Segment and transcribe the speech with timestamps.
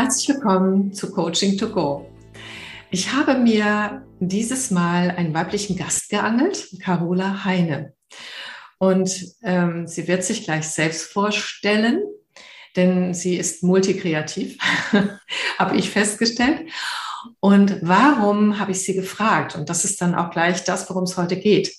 [0.00, 2.08] Herzlich willkommen zu Coaching to Go.
[2.92, 7.94] Ich habe mir dieses Mal einen weiblichen Gast geangelt, Carola Heine.
[8.78, 9.10] Und
[9.42, 12.04] ähm, sie wird sich gleich selbst vorstellen,
[12.76, 14.56] denn sie ist multikreativ,
[15.58, 16.70] habe ich festgestellt.
[17.40, 19.56] Und warum habe ich sie gefragt?
[19.56, 21.74] Und das ist dann auch gleich das, worum es heute geht.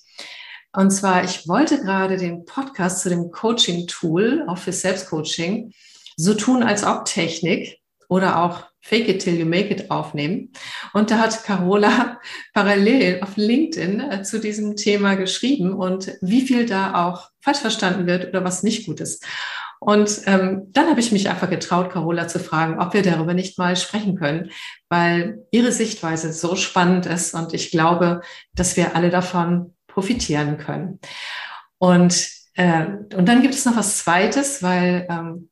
[0.73, 5.72] Und zwar, ich wollte gerade den Podcast zu dem Coaching-Tool, auch für Selbstcoaching,
[6.17, 7.78] so tun als ob Technik
[8.09, 10.52] oder auch Fake it till you make it aufnehmen.
[10.94, 12.20] Und da hat Carola
[12.54, 18.08] parallel auf LinkedIn äh, zu diesem Thema geschrieben und wie viel da auch falsch verstanden
[18.08, 19.26] wird oder was nicht gut ist.
[19.80, 23.58] Und ähm, dann habe ich mich einfach getraut, Carola zu fragen, ob wir darüber nicht
[23.58, 24.52] mal sprechen können,
[24.89, 28.22] weil ihre Sichtweise so spannend ist und ich glaube,
[28.53, 31.00] dass wir alle davon profitieren können.
[31.78, 35.50] Und, äh, und dann gibt es noch was Zweites, weil ähm,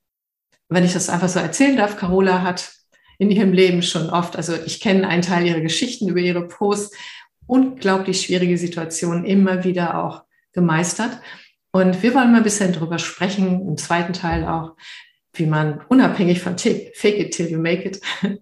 [0.69, 2.71] wenn ich das einfach so erzählen darf, Carola hat
[3.17, 6.95] in ihrem Leben schon oft, also ich kenne einen Teil ihrer Geschichten über ihre Posts,
[7.47, 11.19] unglaublich schwierige Situationen immer wieder auch gemeistert.
[11.71, 14.75] Und wir wollen mal ein bisschen drüber sprechen, im zweiten Teil auch,
[15.33, 18.01] wie man unabhängig von Fake it till you make it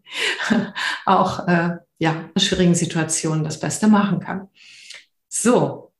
[1.05, 4.49] auch äh, ja, in schwierigen Situationen das Beste machen kann.
[5.27, 5.93] So,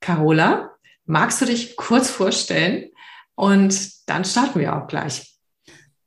[0.00, 2.90] Carola, magst du dich kurz vorstellen?
[3.34, 5.30] Und dann starten wir auch gleich.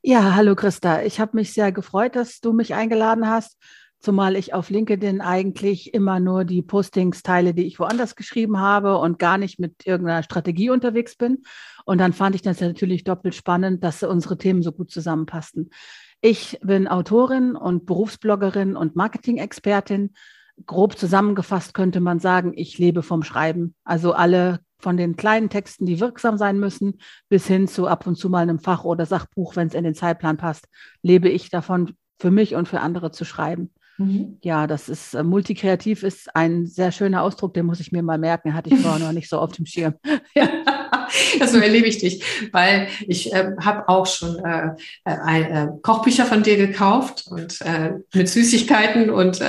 [0.05, 1.01] Ja, hallo Christa.
[1.03, 3.57] Ich habe mich sehr gefreut, dass du mich eingeladen hast,
[4.01, 8.97] zumal ich auf LinkedIn eigentlich immer nur die Postings teile, die ich woanders geschrieben habe
[8.97, 11.43] und gar nicht mit irgendeiner Strategie unterwegs bin.
[11.85, 15.69] Und dann fand ich das natürlich doppelt spannend, dass unsere Themen so gut zusammenpassten.
[16.19, 20.15] Ich bin Autorin und Berufsbloggerin und Marketing-Expertin.
[20.65, 23.73] Grob zusammengefasst könnte man sagen, ich lebe vom Schreiben.
[23.85, 28.15] Also alle von den kleinen Texten, die wirksam sein müssen, bis hin zu ab und
[28.15, 30.67] zu mal einem Fach- oder Sachbuch, wenn es in den Zeitplan passt,
[31.01, 33.71] lebe ich davon, für mich und für andere zu schreiben.
[33.97, 34.37] Mhm.
[34.43, 38.17] Ja, das ist äh, multikreativ ist ein sehr schöner Ausdruck, den muss ich mir mal
[38.17, 39.93] merken, hatte ich vorher noch nicht so auf dem Schirm.
[40.35, 40.47] ja,
[41.45, 44.69] so erlebe ich dich, weil ich äh, habe auch schon äh,
[45.05, 49.39] äh, äh, Kochbücher von dir gekauft und äh, mit Süßigkeiten und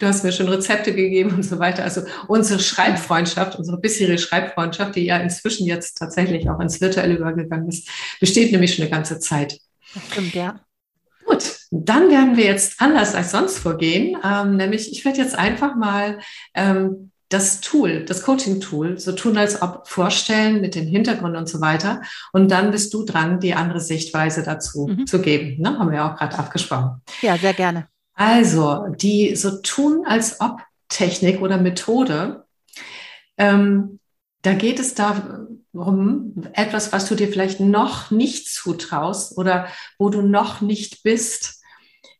[0.00, 1.84] Du hast mir schon Rezepte gegeben und so weiter.
[1.84, 7.68] Also unsere Schreibfreundschaft, unsere bisherige Schreibfreundschaft, die ja inzwischen jetzt tatsächlich auch ins Virtuelle übergegangen
[7.68, 7.88] ist,
[8.18, 9.60] besteht nämlich schon eine ganze Zeit.
[9.94, 10.58] Das stimmt, ja.
[11.26, 14.16] Gut, dann werden wir jetzt anders als sonst vorgehen.
[14.24, 16.18] Ähm, nämlich, ich werde jetzt einfach mal
[16.54, 21.60] ähm, das Tool, das Coaching-Tool, so tun, als ob vorstellen mit den Hintergründen und so
[21.60, 22.00] weiter.
[22.32, 25.06] Und dann bist du dran, die andere Sichtweise dazu mhm.
[25.06, 25.60] zu geben.
[25.60, 25.78] Ne?
[25.78, 27.02] Haben wir ja auch gerade abgesprochen.
[27.20, 27.86] Ja, sehr gerne.
[28.20, 30.60] Also, die so tun, als ob
[30.90, 32.44] Technik oder Methode,
[33.38, 33.98] ähm,
[34.42, 40.20] da geht es darum, etwas, was du dir vielleicht noch nicht zutraust oder wo du
[40.20, 41.62] noch nicht bist,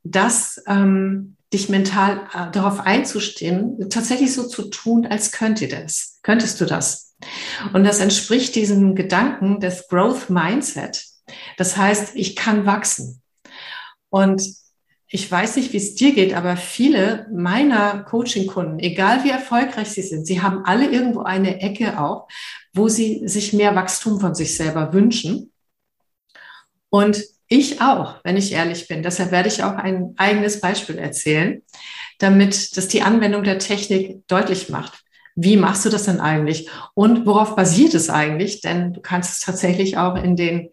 [0.03, 6.19] das ähm, dich mental äh, darauf einzustimmen, tatsächlich so zu tun, als könnte das.
[6.23, 7.15] Könntest du das?
[7.75, 11.05] Und das entspricht diesem Gedanken des Growth Mindset.
[11.59, 13.21] Das heißt, ich kann wachsen.
[14.09, 14.60] Und
[15.13, 20.03] ich weiß nicht, wie es dir geht, aber viele meiner Coaching-Kunden, egal wie erfolgreich sie
[20.03, 22.29] sind, sie haben alle irgendwo eine Ecke auch,
[22.73, 25.53] wo sie sich mehr Wachstum von sich selber wünschen.
[26.91, 29.03] Und ich auch, wenn ich ehrlich bin.
[29.03, 31.63] Deshalb werde ich auch ein eigenes Beispiel erzählen,
[32.19, 35.03] damit das die Anwendung der Technik deutlich macht.
[35.35, 36.71] Wie machst du das denn eigentlich?
[36.95, 38.61] Und worauf basiert es eigentlich?
[38.61, 40.71] Denn du kannst es tatsächlich auch in den,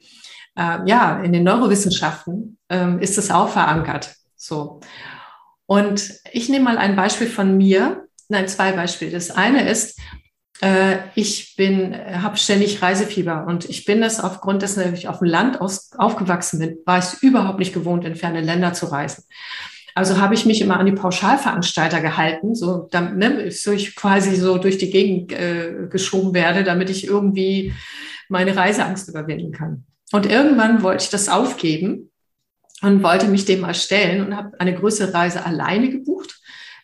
[0.55, 4.16] äh, ja, in den Neurowissenschaften ähm, ist es auch verankert.
[4.37, 4.79] So.
[5.65, 8.07] Und ich nehme mal ein Beispiel von mir.
[8.29, 9.11] Nein, zwei Beispiele.
[9.11, 9.99] Das eine ist,
[10.61, 15.19] äh, ich bin, habe ständig Reisefieber und ich bin das aufgrund dessen, dass ich auf
[15.19, 19.23] dem Land aus, aufgewachsen bin, war ich überhaupt nicht gewohnt, in ferne Länder zu reisen.
[19.93, 24.35] Also habe ich mich immer an die Pauschalveranstalter gehalten, so, damit, ne, so ich quasi
[24.35, 27.73] so durch die Gegend äh, geschoben werde, damit ich irgendwie
[28.29, 29.85] meine Reiseangst überwinden kann.
[30.11, 32.11] Und irgendwann wollte ich das aufgeben
[32.81, 36.39] und wollte mich dem mal stellen und habe eine größere Reise alleine gebucht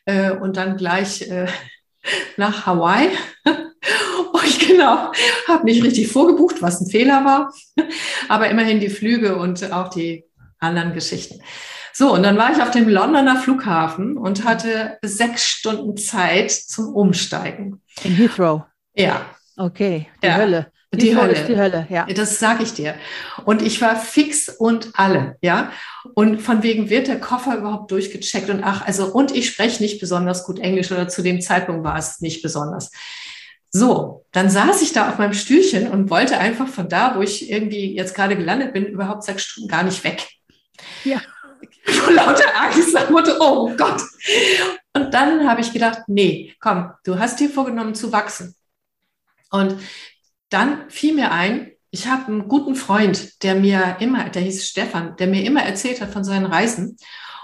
[0.05, 1.47] äh, und dann gleich äh,
[2.37, 3.09] nach Hawaii.
[3.45, 5.11] und ich genau,
[5.47, 7.53] habe nicht richtig vorgebucht, was ein Fehler war,
[8.29, 10.25] aber immerhin die Flüge und auch die
[10.59, 11.41] anderen Geschichten.
[11.95, 16.95] So, und dann war ich auf dem Londoner Flughafen und hatte sechs Stunden Zeit zum
[16.95, 17.83] Umsteigen.
[18.03, 18.63] In Heathrow?
[18.95, 19.27] Ja.
[19.57, 20.37] Okay, die ja.
[20.37, 20.71] Hölle.
[20.93, 21.33] Die, die Hölle.
[21.47, 22.05] die Hölle, ja.
[22.05, 22.95] Das sage ich dir.
[23.45, 25.71] Und ich war fix und alle, ja.
[26.13, 29.99] Und von wegen wird der Koffer überhaupt durchgecheckt und ach, also, und ich spreche nicht
[29.99, 32.91] besonders gut Englisch oder zu dem Zeitpunkt war es nicht besonders.
[33.71, 37.49] So, dann saß ich da auf meinem Stühlchen und wollte einfach von da, wo ich
[37.49, 40.27] irgendwie jetzt gerade gelandet bin, überhaupt sechs Stunden gar nicht weg.
[41.03, 41.19] Ja.
[41.85, 44.01] Vor lauter Angst nach Motto, oh Gott.
[44.93, 48.55] Und dann habe ich gedacht, nee, komm, du hast dir vorgenommen zu wachsen.
[49.49, 49.77] Und
[50.53, 55.15] dann fiel mir ein, ich habe einen guten Freund, der mir immer, der hieß Stefan,
[55.17, 56.97] der mir immer erzählt hat von seinen Reisen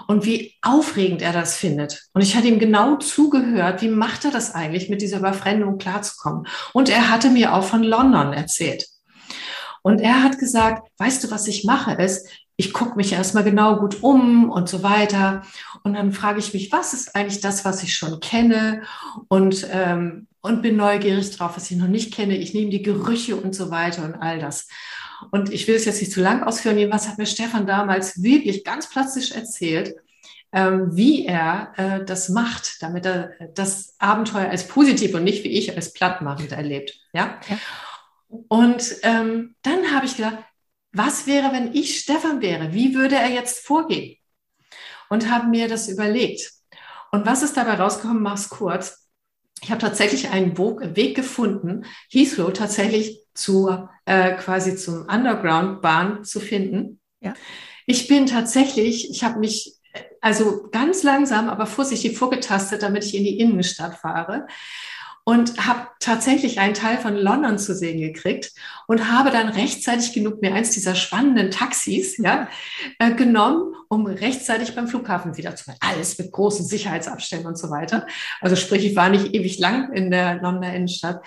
[0.08, 2.08] und wie aufregend er das findet.
[2.14, 6.48] Und ich hatte ihm genau zugehört, wie macht er das eigentlich, mit dieser Überfremdung klarzukommen.
[6.72, 8.86] Und er hatte mir auch von London erzählt.
[9.82, 13.76] Und er hat gesagt, weißt du, was ich mache, ist, ich gucke mich erstmal genau
[13.76, 15.42] gut um und so weiter.
[15.84, 18.82] Und dann frage ich mich, was ist eigentlich das, was ich schon kenne?
[19.28, 22.36] Und, ähm, und bin neugierig drauf, was ich noch nicht kenne.
[22.36, 24.68] Ich nehme die Gerüche und so weiter und all das.
[25.30, 26.78] Und ich will es jetzt nicht zu lang ausführen.
[26.78, 29.94] Jedenfalls hat mir Stefan damals wirklich ganz plastisch erzählt,
[30.52, 35.58] ähm, wie er äh, das macht, damit er das Abenteuer als positiv und nicht wie
[35.58, 36.98] ich als plattmachend erlebt.
[37.12, 37.38] Ja.
[37.48, 37.58] ja.
[38.48, 40.38] Und ähm, dann habe ich gedacht,
[40.92, 42.72] was wäre, wenn ich Stefan wäre?
[42.72, 44.16] Wie würde er jetzt vorgehen?
[45.08, 46.50] Und habe mir das überlegt.
[47.12, 48.22] Und was ist dabei rausgekommen?
[48.22, 48.99] Mach's kurz.
[49.62, 57.00] Ich habe tatsächlich einen Weg gefunden, Heathrow tatsächlich zu äh, quasi zum Underground-Bahn zu finden.
[57.20, 57.34] Ja.
[57.86, 59.74] Ich bin tatsächlich, ich habe mich
[60.20, 64.46] also ganz langsam, aber vorsichtig vorgetastet, damit ich in die Innenstadt fahre
[65.24, 68.52] und habe tatsächlich einen Teil von London zu sehen gekriegt
[68.86, 72.48] und habe dann rechtzeitig genug mir eins dieser spannenden Taxis ja,
[72.98, 75.76] äh, genommen, um rechtzeitig beim Flughafen wieder zu sein.
[75.80, 78.06] Alles mit großen Sicherheitsabständen und so weiter.
[78.40, 81.22] Also sprich, ich war nicht ewig lang in der Londoner Innenstadt,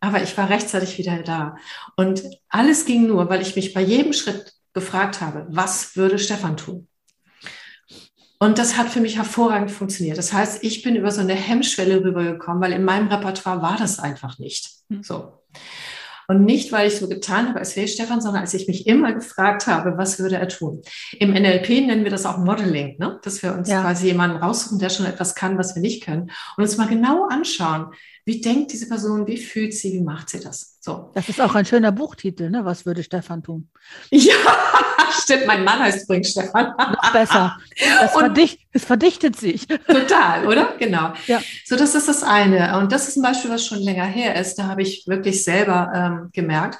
[0.00, 1.56] aber ich war rechtzeitig wieder da.
[1.96, 6.56] Und alles ging nur, weil ich mich bei jedem Schritt gefragt habe, was würde Stefan
[6.56, 6.88] tun?
[8.40, 10.16] Und das hat für mich hervorragend funktioniert.
[10.16, 13.98] Das heißt, ich bin über so eine Hemmschwelle rübergekommen, weil in meinem Repertoire war das
[13.98, 14.70] einfach nicht.
[14.90, 15.02] Hm.
[15.02, 15.32] So.
[16.30, 19.14] Und nicht, weil ich so getan habe, als wäre Stefan, sondern als ich mich immer
[19.14, 20.82] gefragt habe, was würde er tun.
[21.18, 23.18] Im NLP nennen wir das auch Modeling, ne?
[23.22, 23.80] dass wir uns ja.
[23.80, 26.30] quasi jemanden raussuchen, der schon etwas kann, was wir nicht können.
[26.56, 27.94] Und uns mal genau anschauen,
[28.26, 30.77] wie denkt diese Person, wie fühlt sie, wie macht sie das?
[30.88, 31.10] So.
[31.12, 32.64] Das ist auch ein schöner Buchtitel, ne?
[32.64, 33.68] Was würde Stefan tun?
[34.10, 34.34] Ja,
[35.22, 35.46] stimmt.
[35.46, 36.72] Mein Mann heißt übrigens Stefan.
[36.78, 37.58] Noch besser.
[38.00, 39.66] Das verdicht, es verdichtet sich.
[39.66, 40.76] Total, oder?
[40.78, 41.12] Genau.
[41.26, 41.42] Ja.
[41.66, 42.78] So, das ist das eine.
[42.78, 44.58] Und das ist ein Beispiel, was schon länger her ist.
[44.58, 46.78] Da habe ich wirklich selber ähm, gemerkt,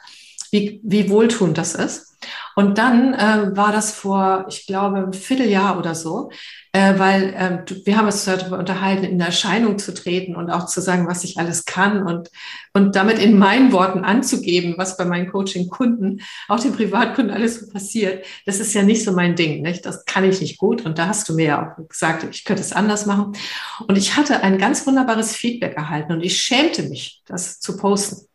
[0.52, 2.16] wie, wie wohltuend das ist.
[2.58, 6.32] Und dann äh, war das vor, ich glaube, ein Vierteljahr oder so,
[6.72, 10.80] äh, weil äh, wir haben uns darüber unterhalten, in Erscheinung zu treten und auch zu
[10.80, 12.30] sagen, was ich alles kann und,
[12.72, 17.72] und damit in meinen Worten anzugeben, was bei meinen Coaching-Kunden, auch den Privatkunden alles so
[17.72, 18.26] passiert.
[18.44, 19.62] Das ist ja nicht so mein Ding.
[19.62, 19.86] Nicht?
[19.86, 20.84] Das kann ich nicht gut.
[20.84, 23.36] Und da hast du mir ja auch gesagt, ich könnte es anders machen.
[23.86, 28.26] Und ich hatte ein ganz wunderbares Feedback erhalten und ich schämte mich, das zu posten.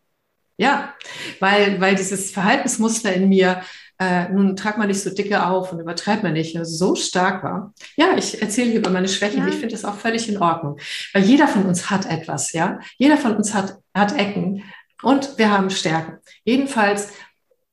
[0.56, 0.94] Ja,
[1.42, 3.64] weil, weil dieses Verhaltensmuster in mir
[4.04, 7.74] äh, nun trag mal nicht so dicke auf und übertreib mal nicht, so stark war.
[7.96, 9.40] Ja, ich erzähle hier über meine Schwächen.
[9.40, 9.48] Ja.
[9.48, 10.78] Ich finde das auch völlig in Ordnung.
[11.14, 12.80] Weil jeder von uns hat etwas, ja.
[12.98, 14.64] Jeder von uns hat, hat Ecken
[15.02, 16.18] und wir haben Stärken.
[16.44, 17.10] Jedenfalls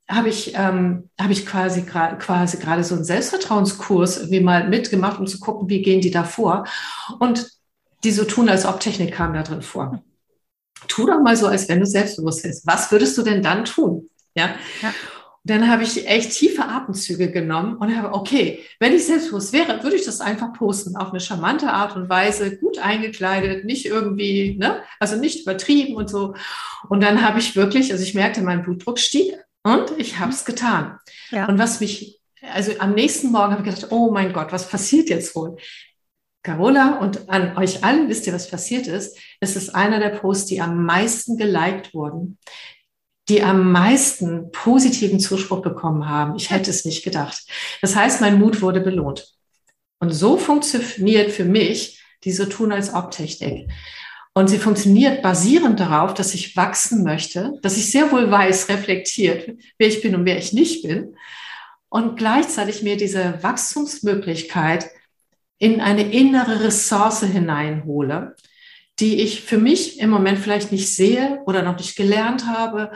[0.08, 5.26] habe ich, ähm, habe ich quasi, quasi gerade so einen Selbstvertrauenskurs wie mal mitgemacht, um
[5.26, 6.66] zu gucken, wie gehen die da vor.
[7.18, 7.48] Und
[8.02, 10.02] die so tun, als ob Technik kam da drin vor.
[10.88, 12.66] Tu doch mal so, als wenn du selbstbewusst bist.
[12.66, 14.08] Was würdest du denn dann tun?
[14.34, 14.54] Ja.
[14.80, 14.92] ja
[15.42, 19.96] dann habe ich echt tiefe Atemzüge genommen und habe, okay, wenn ich selbstbewusst wäre, würde
[19.96, 24.82] ich das einfach posten, auf eine charmante Art und Weise, gut eingekleidet, nicht irgendwie, ne,
[24.98, 26.34] also nicht übertrieben und so.
[26.88, 30.44] Und dann habe ich wirklich, also ich merkte, mein Blutdruck stieg und ich habe es
[30.44, 30.98] getan.
[31.30, 31.46] Ja.
[31.46, 35.08] Und was mich, also am nächsten Morgen habe ich gedacht, oh mein Gott, was passiert
[35.08, 35.56] jetzt wohl?
[36.42, 39.18] Carola und an euch allen wisst ihr, was passiert ist.
[39.40, 42.38] Es ist einer der Posts, die am meisten geliked wurden
[43.30, 46.34] die am meisten positiven Zuspruch bekommen haben.
[46.36, 47.46] Ich hätte es nicht gedacht.
[47.80, 49.32] Das heißt, mein Mut wurde belohnt.
[50.00, 53.70] Und so funktioniert für mich diese Tun als Ob-Technik.
[54.34, 59.56] Und sie funktioniert basierend darauf, dass ich wachsen möchte, dass ich sehr wohl weiß, reflektiert,
[59.78, 61.16] wer ich bin und wer ich nicht bin.
[61.88, 64.90] Und gleichzeitig mir diese Wachstumsmöglichkeit
[65.58, 68.34] in eine innere Ressource hineinhole,
[69.00, 72.92] die ich für mich im Moment vielleicht nicht sehe oder noch nicht gelernt habe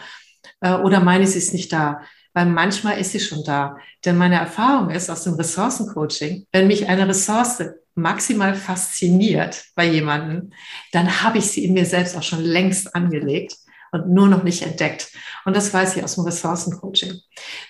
[0.61, 2.03] äh, oder meine, sie ist nicht da.
[2.33, 3.77] Weil manchmal ist sie schon da.
[4.05, 7.63] Denn meine Erfahrung ist aus dem Ressourcencoaching, wenn mich eine Ressource
[7.95, 10.51] maximal fasziniert bei jemandem,
[10.93, 13.55] dann habe ich sie in mir selbst auch schon längst angelegt
[13.93, 15.13] und nur noch nicht entdeckt.
[15.45, 17.21] Und das weiß ich aus dem Ressourcencoaching.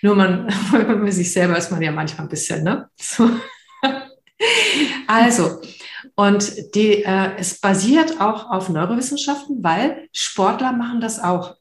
[0.01, 2.89] Nur man, man sich selber ist man ja manchmal ein bisschen, ne?
[2.97, 3.31] So.
[5.07, 5.61] Also,
[6.17, 11.57] und die, äh, es basiert auch auf Neurowissenschaften, weil Sportler machen das auch.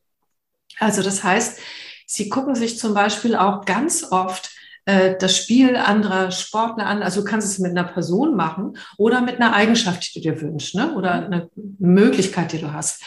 [0.79, 1.59] Also das heißt,
[2.05, 4.51] sie gucken sich zum Beispiel auch ganz oft
[4.85, 7.01] äh, das Spiel anderer Sportler an.
[7.01, 10.41] Also du kannst es mit einer Person machen oder mit einer Eigenschaft, die du dir
[10.41, 10.93] wünschst, ne?
[10.93, 13.01] oder eine Möglichkeit, die du hast.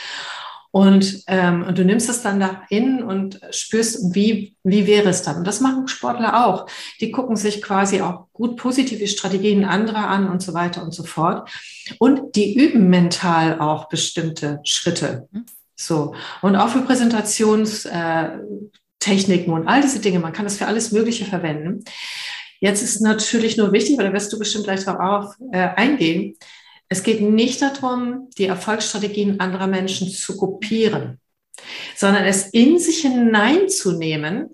[0.71, 5.23] Und, ähm, und du nimmst es dann da in und spürst, wie, wie wäre es
[5.23, 5.39] dann.
[5.39, 6.67] Und das machen Sportler auch.
[7.01, 11.05] Die gucken sich quasi auch gut positive Strategien anderer an und so weiter und so
[11.05, 11.49] fort.
[11.99, 15.29] Und die üben mental auch bestimmte Schritte.
[15.33, 15.47] Mhm.
[15.75, 16.15] So.
[16.43, 20.19] Und auch für Präsentationstechniken und all diese Dinge.
[20.19, 21.85] Man kann das für alles Mögliche verwenden.
[22.61, 26.37] Jetzt ist natürlich nur wichtig, weil da wirst du bestimmt gleich darauf äh, eingehen,
[26.89, 31.21] es geht nicht darum, die Erfolgsstrategien anderer Menschen zu kopieren,
[31.97, 34.51] sondern es in sich hineinzunehmen,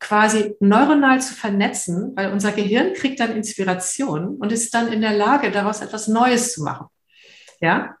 [0.00, 5.14] quasi neuronal zu vernetzen, weil unser Gehirn kriegt dann Inspiration und ist dann in der
[5.16, 6.88] Lage, daraus etwas Neues zu machen.
[7.60, 7.96] Ja?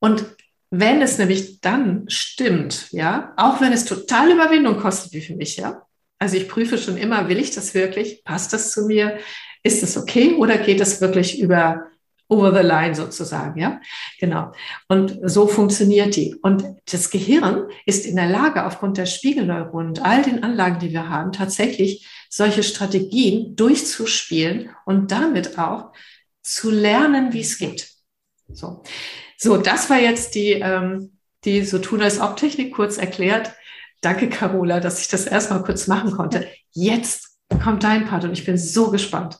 [0.00, 0.26] Und
[0.70, 5.56] wenn es nämlich dann stimmt, ja, auch wenn es total Überwindung kostet, wie für mich,
[5.56, 5.82] ja,
[6.18, 8.24] also ich prüfe schon immer, will ich das wirklich?
[8.24, 9.18] Passt das zu mir?
[9.62, 10.34] Ist das okay?
[10.34, 11.86] Oder geht es wirklich über
[12.34, 13.80] over the line sozusagen, ja?
[14.18, 14.52] Genau.
[14.88, 16.34] Und so funktioniert die.
[16.42, 20.92] Und das Gehirn ist in der Lage, aufgrund der Spiegelneuronen und all den Anlagen, die
[20.92, 25.92] wir haben, tatsächlich solche Strategien durchzuspielen und damit auch
[26.42, 27.88] zu lernen, wie es geht.
[28.48, 28.82] So.
[29.36, 33.52] So, das war jetzt die, ähm, die so tun als Ob-Technik kurz erklärt.
[34.00, 36.48] Danke, Carola, dass ich das erstmal kurz machen konnte.
[36.72, 39.38] Jetzt kommt dein Part und ich bin so gespannt.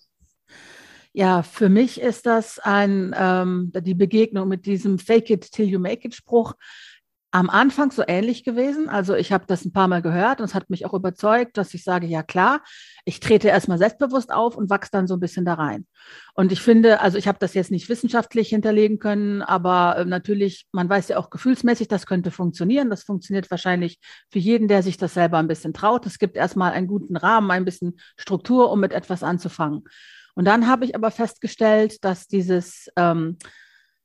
[1.16, 5.78] Ja, für mich ist das ein, ähm, die Begegnung mit diesem Fake it till you
[5.78, 6.54] make it Spruch
[7.30, 8.88] am Anfang so ähnlich gewesen.
[8.88, 11.72] Also ich habe das ein paar Mal gehört und es hat mich auch überzeugt, dass
[11.72, 12.62] ich sage, ja klar,
[13.04, 15.86] ich trete erstmal selbstbewusst auf und wachse dann so ein bisschen da rein.
[16.34, 20.66] Und ich finde, also ich habe das jetzt nicht wissenschaftlich hinterlegen können, aber äh, natürlich,
[20.72, 22.90] man weiß ja auch gefühlsmäßig, das könnte funktionieren.
[22.90, 24.00] Das funktioniert wahrscheinlich
[24.32, 26.06] für jeden, der sich das selber ein bisschen traut.
[26.06, 29.84] Es gibt erstmal einen guten Rahmen, ein bisschen Struktur, um mit etwas anzufangen.
[30.34, 33.38] Und dann habe ich aber festgestellt, dass dieses, ähm,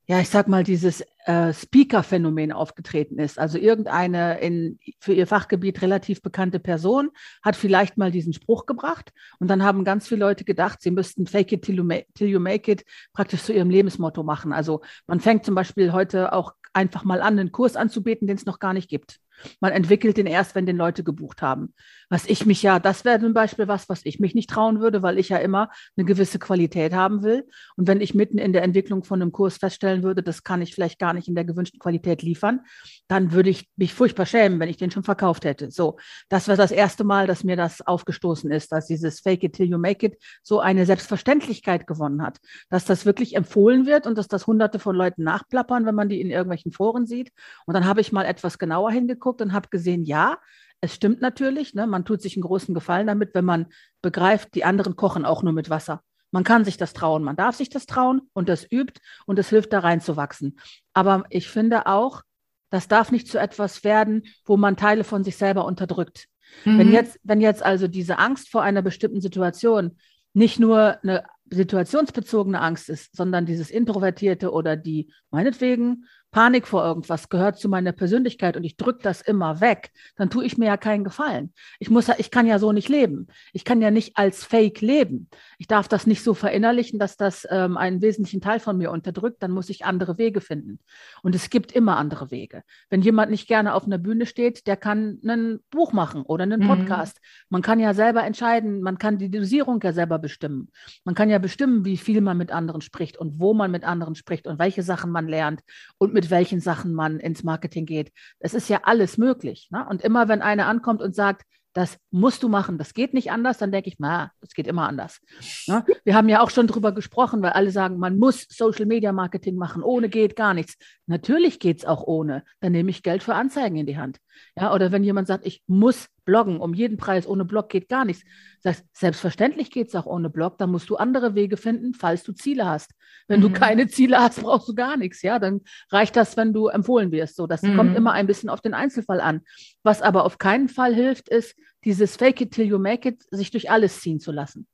[0.06, 3.38] ja, ich sag mal, dieses äh, Speaker-Phänomen aufgetreten ist.
[3.38, 7.10] Also irgendeine in, für ihr Fachgebiet relativ bekannte Person
[7.42, 11.26] hat vielleicht mal diesen Spruch gebracht und dann haben ganz viele Leute gedacht, sie müssten
[11.26, 14.52] Fake it till you, make, till you make it praktisch zu ihrem Lebensmotto machen.
[14.52, 18.46] Also man fängt zum Beispiel heute auch einfach mal an, einen Kurs anzubieten, den es
[18.46, 19.20] noch gar nicht gibt.
[19.60, 21.74] Man entwickelt den erst, wenn den Leute gebucht haben.
[22.10, 25.02] Was ich mich ja, das wäre zum Beispiel was, was ich mich nicht trauen würde,
[25.02, 27.46] weil ich ja immer eine gewisse Qualität haben will.
[27.76, 30.74] Und wenn ich mitten in der Entwicklung von einem Kurs feststellen würde, das kann ich
[30.74, 32.60] vielleicht gar nicht in der gewünschten Qualität liefern,
[33.06, 35.70] dann würde ich mich furchtbar schämen, wenn ich den schon verkauft hätte.
[35.70, 35.98] So,
[36.28, 39.70] das war das erste Mal, dass mir das aufgestoßen ist, dass dieses Fake it till
[39.70, 42.38] you make it so eine Selbstverständlichkeit gewonnen hat,
[42.70, 46.20] dass das wirklich empfohlen wird und dass das hunderte von Leuten nachplappern, wenn man die
[46.20, 47.30] in irgendwelchen Foren sieht.
[47.66, 50.38] Und dann habe ich mal etwas genauer hingeguckt und habe gesehen, ja,
[50.80, 53.66] es stimmt natürlich, ne, man tut sich einen großen Gefallen damit, wenn man
[54.02, 56.02] begreift, die anderen kochen auch nur mit Wasser.
[56.30, 59.50] Man kann sich das trauen, man darf sich das trauen und das übt und es
[59.50, 60.58] hilft da reinzuwachsen.
[60.94, 62.22] Aber ich finde auch,
[62.70, 66.26] das darf nicht zu etwas werden, wo man Teile von sich selber unterdrückt.
[66.64, 66.78] Mhm.
[66.78, 69.98] Wenn, jetzt, wenn jetzt also diese Angst vor einer bestimmten Situation
[70.32, 77.28] nicht nur eine situationsbezogene Angst ist, sondern dieses Introvertierte oder die meinetwegen Panik vor irgendwas
[77.28, 80.76] gehört zu meiner Persönlichkeit und ich drücke das immer weg, dann tue ich mir ja
[80.76, 81.52] keinen Gefallen.
[81.80, 83.26] Ich muss, ich kann ja so nicht leben.
[83.52, 85.28] Ich kann ja nicht als Fake leben.
[85.58, 89.42] Ich darf das nicht so verinnerlichen, dass das ähm, einen wesentlichen Teil von mir unterdrückt.
[89.42, 90.78] Dann muss ich andere Wege finden.
[91.22, 92.62] Und es gibt immer andere Wege.
[92.90, 96.62] Wenn jemand nicht gerne auf einer Bühne steht, der kann ein Buch machen oder einen
[96.62, 96.68] mhm.
[96.68, 97.18] Podcast.
[97.20, 97.46] Mhm.
[97.48, 98.82] Man kann ja selber entscheiden.
[98.82, 100.70] Man kann die Dosierung ja selber bestimmen.
[101.04, 104.14] Man kann ja bestimmen, wie viel man mit anderen spricht und wo man mit anderen
[104.14, 105.60] spricht und welche Sachen man lernt
[105.98, 108.12] und mit welchen Sachen man ins Marketing geht.
[108.38, 109.68] Es ist ja alles möglich.
[109.70, 109.86] Ne?
[109.88, 113.58] Und immer wenn einer ankommt und sagt, das musst du machen, das geht nicht anders,
[113.58, 115.20] dann denke ich, na, das geht immer anders.
[115.66, 115.84] Ne?
[116.04, 119.56] Wir haben ja auch schon drüber gesprochen, weil alle sagen, man muss Social Media Marketing
[119.56, 120.76] machen, ohne geht gar nichts.
[121.06, 122.44] Natürlich geht es auch ohne.
[122.60, 124.18] Dann nehme ich Geld für Anzeigen in die Hand.
[124.56, 128.04] Ja, oder wenn jemand sagt, ich muss bloggen, um jeden Preis, ohne Blog geht gar
[128.04, 128.22] nichts.
[128.60, 132.32] Sagst, selbstverständlich geht es auch ohne Blog, dann musst du andere Wege finden, falls du
[132.32, 132.92] Ziele hast.
[133.26, 133.44] Wenn mhm.
[133.44, 137.10] du keine Ziele hast, brauchst du gar nichts, ja, dann reicht das, wenn du empfohlen
[137.10, 137.34] wirst.
[137.34, 137.76] So, das mhm.
[137.76, 139.40] kommt immer ein bisschen auf den Einzelfall an.
[139.82, 143.50] Was aber auf keinen Fall hilft, ist, dieses Fake it till you make it, sich
[143.50, 144.68] durch alles ziehen zu lassen.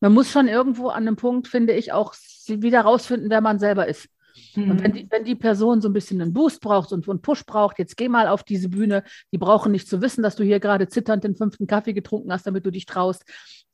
[0.00, 2.14] Man muss schon irgendwo an einem Punkt, finde ich, auch
[2.46, 4.08] wieder rausfinden, wer man selber ist.
[4.54, 4.70] Mhm.
[4.70, 4.94] Und wenn mhm.
[4.94, 7.96] die, wenn die Person so ein bisschen einen Boost braucht und einen Push braucht, jetzt
[7.96, 11.24] geh mal auf diese Bühne, die brauchen nicht zu wissen, dass du hier gerade zitternd
[11.24, 13.24] den fünften Kaffee getrunken hast, damit du dich traust.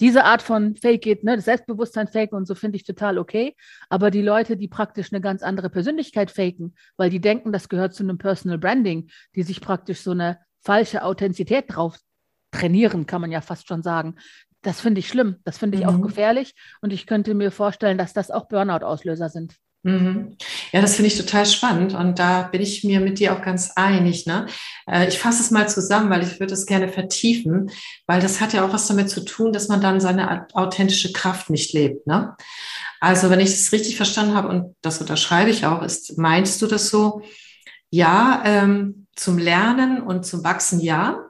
[0.00, 3.56] Diese Art von Fake it, ne, das Selbstbewusstsein faken und so finde ich total okay.
[3.88, 7.94] Aber die Leute, die praktisch eine ganz andere Persönlichkeit faken, weil die denken, das gehört
[7.94, 11.98] zu einem Personal Branding, die sich praktisch so eine falsche Authentizität drauf
[12.50, 14.16] trainieren, kann man ja fast schon sagen.
[14.62, 15.36] das finde ich schlimm.
[15.44, 15.90] Das finde ich mhm.
[15.90, 16.54] auch gefährlich.
[16.80, 19.56] Und ich könnte mir vorstellen, dass das auch Burnout-Auslöser sind.
[19.84, 20.36] Mhm.
[20.72, 23.70] Ja, das finde ich total spannend und da bin ich mir mit dir auch ganz
[23.76, 24.26] einig.
[24.26, 24.46] Ne?
[24.90, 27.70] Äh, ich fasse es mal zusammen, weil ich würde es gerne vertiefen,
[28.06, 31.48] weil das hat ja auch was damit zu tun, dass man dann seine authentische Kraft
[31.48, 32.06] nicht lebt.
[32.06, 32.36] Ne?
[33.00, 36.66] Also wenn ich das richtig verstanden habe und das unterschreibe ich auch, ist, meinst du
[36.66, 37.22] das so?
[37.90, 41.28] Ja, ähm, zum Lernen und zum Wachsen ja,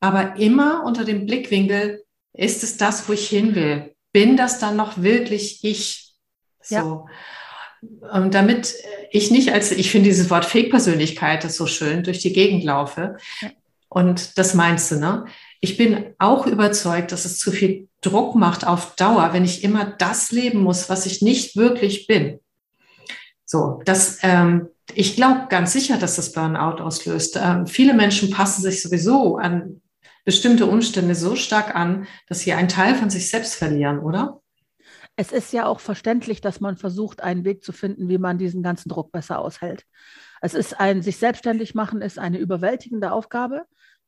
[0.00, 3.94] aber immer unter dem Blickwinkel, ist es das, wo ich hin will?
[4.12, 6.14] Bin das dann noch wirklich ich?
[6.62, 6.74] So.
[6.74, 7.04] Ja.
[7.82, 8.74] Und damit
[9.10, 13.16] ich nicht als, ich finde dieses Wort Fake-Persönlichkeit, so schön, durch die Gegend laufe.
[13.88, 15.26] Und das meinst du, ne?
[15.60, 19.84] Ich bin auch überzeugt, dass es zu viel Druck macht auf Dauer, wenn ich immer
[19.84, 22.40] das leben muss, was ich nicht wirklich bin.
[23.44, 27.38] So, das, ähm, ich glaube ganz sicher, dass das Burnout auslöst.
[27.42, 29.80] Ähm, viele Menschen passen sich sowieso an
[30.24, 34.42] bestimmte Umstände so stark an, dass sie einen Teil von sich selbst verlieren, oder?
[35.16, 38.62] Es ist ja auch verständlich, dass man versucht, einen Weg zu finden, wie man diesen
[38.62, 39.84] ganzen Druck besser aushält.
[40.42, 43.64] Es ist ein, sich selbstständig machen ist eine überwältigende Aufgabe.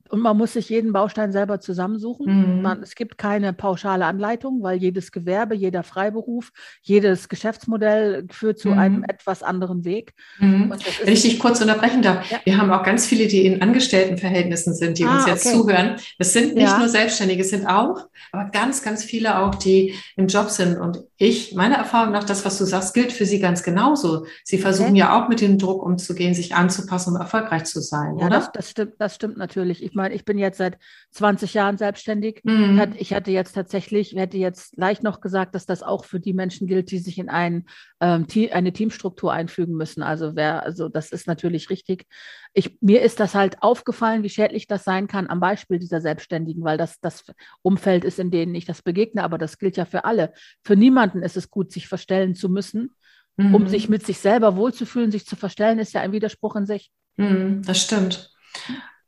[0.08, 2.56] Und man muss sich jeden Baustein selber zusammensuchen.
[2.56, 2.62] Mhm.
[2.62, 8.68] Man, es gibt keine pauschale Anleitung, weil jedes Gewerbe, jeder Freiberuf, jedes Geschäftsmodell führt zu
[8.68, 8.78] mhm.
[8.78, 10.14] einem etwas anderen Weg.
[10.38, 10.72] Mhm.
[11.04, 12.40] Wenn ich dich kurz unterbrechen darf, ja.
[12.44, 15.56] wir haben auch ganz viele, die in Angestelltenverhältnissen sind, die ah, uns jetzt okay.
[15.56, 15.96] zuhören.
[16.18, 16.78] Das sind nicht ja.
[16.78, 20.78] nur Selbstständige, es sind auch, aber ganz, ganz viele auch, die im Job sind.
[20.78, 24.26] Und ich, meiner Erfahrung nach, das, was du sagst, gilt für sie ganz genauso.
[24.44, 24.98] Sie versuchen okay.
[24.98, 28.36] ja auch mit dem Druck umzugehen, sich anzupassen, um erfolgreich zu sein, ja, oder?
[28.36, 29.82] Das, das, stimmt, das stimmt natürlich.
[29.82, 30.78] Ich meine, ich bin jetzt seit
[31.10, 32.42] 20 Jahren selbstständig.
[32.44, 32.94] Mhm.
[32.98, 36.68] Ich hatte jetzt tatsächlich, hätte jetzt leicht noch gesagt, dass das auch für die Menschen
[36.68, 37.66] gilt, die sich in ein,
[38.00, 40.04] ähm, eine Teamstruktur einfügen müssen.
[40.04, 42.06] Also wer, also das ist natürlich richtig.
[42.54, 46.64] Ich, mir ist das halt aufgefallen, wie schädlich das sein kann am Beispiel dieser Selbstständigen,
[46.64, 47.24] weil das das
[47.62, 50.32] Umfeld ist, in dem ich das begegne, aber das gilt ja für alle.
[50.64, 52.94] Für niemanden ist es gut, sich verstellen zu müssen.
[53.36, 53.54] Mhm.
[53.54, 56.90] Um sich mit sich selber wohlzufühlen, sich zu verstellen, ist ja ein Widerspruch in sich.
[57.16, 58.30] Mhm, das stimmt.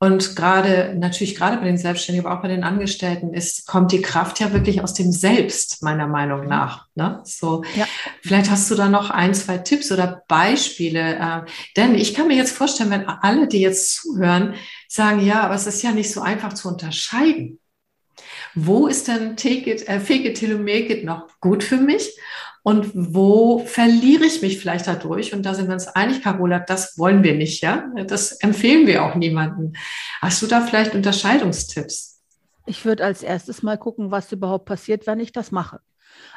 [0.03, 4.01] Und gerade, natürlich gerade bei den Selbstständigen, aber auch bei den Angestellten ist, kommt die
[4.01, 6.87] Kraft ja wirklich aus dem Selbst, meiner Meinung nach.
[6.95, 7.21] Ne?
[7.25, 7.87] So, ja.
[8.23, 11.17] vielleicht hast du da noch ein, zwei Tipps oder Beispiele.
[11.17, 14.55] Äh, denn ich kann mir jetzt vorstellen, wenn alle, die jetzt zuhören,
[14.89, 17.59] sagen, ja, aber es ist ja nicht so einfach zu unterscheiden.
[18.55, 21.77] Wo ist denn Take it, äh, Fake it till you make it noch gut für
[21.77, 22.11] mich?
[22.63, 25.33] Und wo verliere ich mich vielleicht dadurch?
[25.33, 27.91] Und da sind wir uns einig, Carola, das wollen wir nicht, ja?
[28.07, 29.73] Das empfehlen wir auch niemandem.
[30.21, 32.21] Hast du da vielleicht Unterscheidungstipps?
[32.67, 35.81] Ich würde als erstes mal gucken, was überhaupt passiert, wenn ich das mache.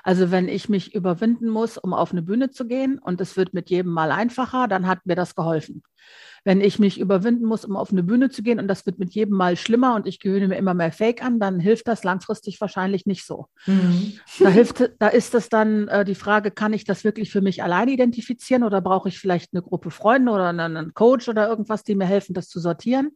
[0.03, 3.53] Also wenn ich mich überwinden muss, um auf eine Bühne zu gehen und es wird
[3.53, 5.83] mit jedem Mal einfacher, dann hat mir das geholfen.
[6.43, 9.13] Wenn ich mich überwinden muss, um auf eine Bühne zu gehen und das wird mit
[9.13, 12.59] jedem Mal schlimmer und ich gewöhne mir immer mehr Fake an, dann hilft das langfristig
[12.59, 13.47] wahrscheinlich nicht so.
[13.65, 14.13] Mhm.
[14.39, 17.63] Da hilft, da ist das dann äh, die Frage, kann ich das wirklich für mich
[17.63, 21.95] alleine identifizieren oder brauche ich vielleicht eine Gruppe Freunde oder einen Coach oder irgendwas, die
[21.95, 23.11] mir helfen, das zu sortieren?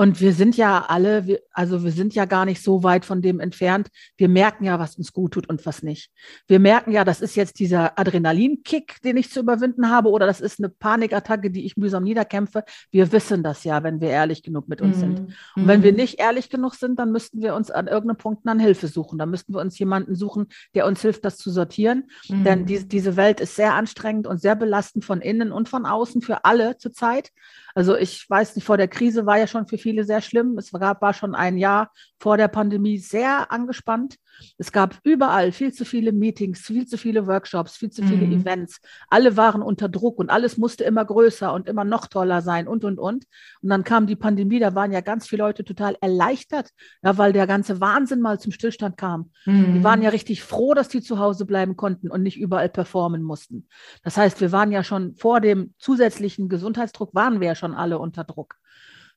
[0.00, 3.20] Und wir sind ja alle, wir, also wir sind ja gar nicht so weit von
[3.20, 3.88] dem entfernt.
[4.16, 6.12] Wir merken ja, was uns gut tut und was nicht.
[6.46, 10.40] Wir merken ja, das ist jetzt dieser Adrenalinkick, den ich zu überwinden habe, oder das
[10.40, 12.62] ist eine Panikattacke, die ich mühsam niederkämpfe.
[12.92, 15.00] Wir wissen das ja, wenn wir ehrlich genug mit uns mhm.
[15.00, 15.18] sind.
[15.56, 15.98] Und wenn wir mhm.
[15.98, 19.18] nicht ehrlich genug sind, dann müssten wir uns an irgendeinem Punkt an Hilfe suchen.
[19.18, 22.08] Dann müssten wir uns jemanden suchen, der uns hilft, das zu sortieren.
[22.28, 22.44] Mhm.
[22.44, 26.22] Denn die, diese Welt ist sehr anstrengend und sehr belastend von innen und von außen
[26.22, 27.32] für alle zurzeit.
[27.74, 30.56] Also ich weiß nicht, vor der Krise war ja schon für viele sehr schlimm.
[30.58, 34.16] Es gab, war schon ein Jahr vor der Pandemie sehr angespannt.
[34.56, 38.40] Es gab überall viel zu viele Meetings, viel zu viele Workshops, viel zu viele mhm.
[38.40, 38.80] Events.
[39.08, 42.84] Alle waren unter Druck und alles musste immer größer und immer noch toller sein und,
[42.84, 43.24] und, und.
[43.62, 46.70] Und dann kam die Pandemie, da waren ja ganz viele Leute total erleichtert,
[47.02, 49.30] ja, weil der ganze Wahnsinn mal zum Stillstand kam.
[49.44, 49.74] Mhm.
[49.74, 53.22] Die waren ja richtig froh, dass die zu Hause bleiben konnten und nicht überall performen
[53.22, 53.68] mussten.
[54.02, 57.98] Das heißt, wir waren ja schon vor dem zusätzlichen Gesundheitsdruck, waren wir ja schon alle
[57.98, 58.56] unter Druck.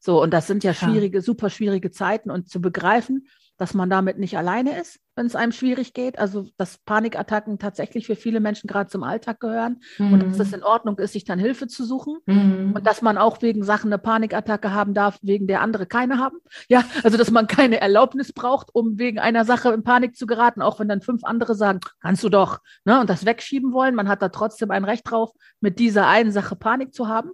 [0.03, 1.21] So, und das sind ja schwierige, ja.
[1.21, 5.51] super schwierige Zeiten und zu begreifen, dass man damit nicht alleine ist, wenn es einem
[5.51, 6.17] schwierig geht.
[6.17, 10.13] Also, dass Panikattacken tatsächlich für viele Menschen gerade zum Alltag gehören mhm.
[10.13, 12.73] und dass es in Ordnung ist, sich dann Hilfe zu suchen mhm.
[12.75, 16.37] und dass man auch wegen Sachen eine Panikattacke haben darf, wegen der andere keine haben.
[16.69, 20.61] Ja, also, dass man keine Erlaubnis braucht, um wegen einer Sache in Panik zu geraten,
[20.61, 23.95] auch wenn dann fünf andere sagen, kannst du doch, ne, und das wegschieben wollen.
[23.95, 27.31] Man hat da trotzdem ein Recht drauf, mit dieser einen Sache Panik zu haben.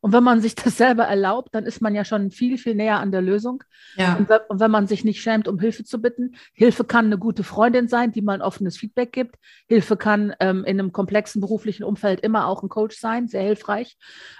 [0.00, 2.98] Und wenn man sich das selber erlaubt, dann ist man ja schon viel, viel näher
[2.98, 3.64] an der Lösung.
[3.96, 4.16] Ja.
[4.16, 7.44] Und, und wenn man sich nicht schämt, um Hilfe zu bitten, Hilfe kann eine gute
[7.44, 9.36] Freundin sein, die mal ein offenes Feedback gibt.
[9.66, 13.96] Hilfe kann ähm, in einem komplexen beruflichen Umfeld immer auch ein Coach sein, sehr hilfreich.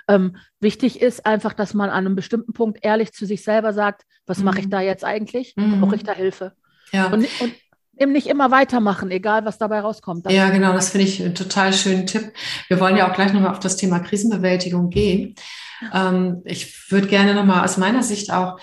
[0.08, 4.02] Ähm, wichtig ist einfach, dass man an einem bestimmten Punkt ehrlich zu sich selber sagt,
[4.26, 4.44] was mhm.
[4.44, 5.54] mache ich da jetzt eigentlich?
[5.56, 5.80] Mhm.
[5.80, 6.52] Brauche ich da Hilfe?
[6.92, 7.06] Ja.
[7.06, 7.54] Und, und
[7.98, 10.30] eben nicht immer weitermachen, egal was dabei rauskommt.
[10.30, 12.32] Ja, genau, das finde ich einen total schönen Tipp.
[12.68, 15.34] Wir wollen ja auch gleich nochmal auf das Thema Krisenbewältigung gehen.
[15.92, 18.58] Ähm, ich würde gerne nochmal aus meiner Sicht auch,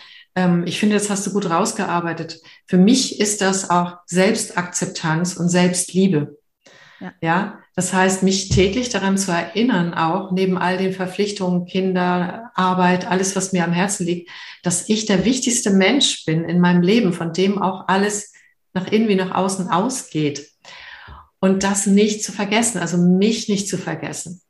[0.65, 2.41] ich finde, das hast du gut rausgearbeitet.
[2.65, 6.37] Für mich ist das auch Selbstakzeptanz und Selbstliebe.
[6.99, 7.13] Ja.
[7.21, 13.09] ja, das heißt, mich täglich daran zu erinnern, auch neben all den Verpflichtungen, Kinder, Arbeit,
[13.09, 14.29] alles, was mir am Herzen liegt,
[14.61, 18.33] dass ich der wichtigste Mensch bin in meinem Leben, von dem auch alles
[18.73, 20.47] nach innen wie nach außen ausgeht.
[21.39, 24.41] Und das nicht zu vergessen, also mich nicht zu vergessen.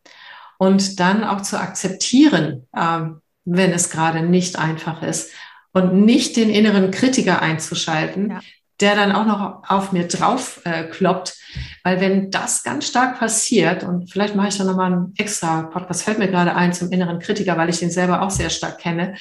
[0.60, 3.02] Und dann auch zu akzeptieren, äh,
[3.46, 5.32] wenn es gerade nicht einfach ist.
[5.74, 8.40] Und nicht den inneren Kritiker einzuschalten, ja.
[8.82, 11.38] der dann auch noch auf mir drauf äh, kloppt.
[11.84, 16.04] Weil wenn das ganz stark passiert, und vielleicht mache ich da nochmal einen extra Podcast,
[16.04, 19.16] fällt mir gerade ein zum inneren Kritiker, weil ich den selber auch sehr stark kenne,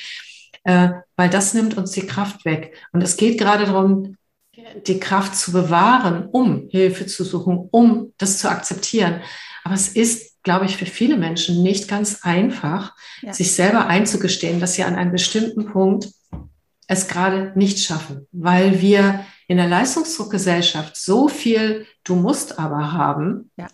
[0.64, 2.74] äh, weil das nimmt uns die Kraft weg.
[2.92, 4.16] Und es geht gerade darum,
[4.86, 9.20] die Kraft zu bewahren, um Hilfe zu suchen, um das zu akzeptieren.
[9.64, 13.32] Aber es ist, glaube ich, für viele Menschen nicht ganz einfach, ja.
[13.32, 16.08] sich selber einzugestehen, dass sie an einem bestimmten Punkt
[16.90, 23.52] es gerade nicht schaffen, weil wir in der Leistungsdruckgesellschaft so viel Du musst aber haben,
[23.56, 23.68] ja.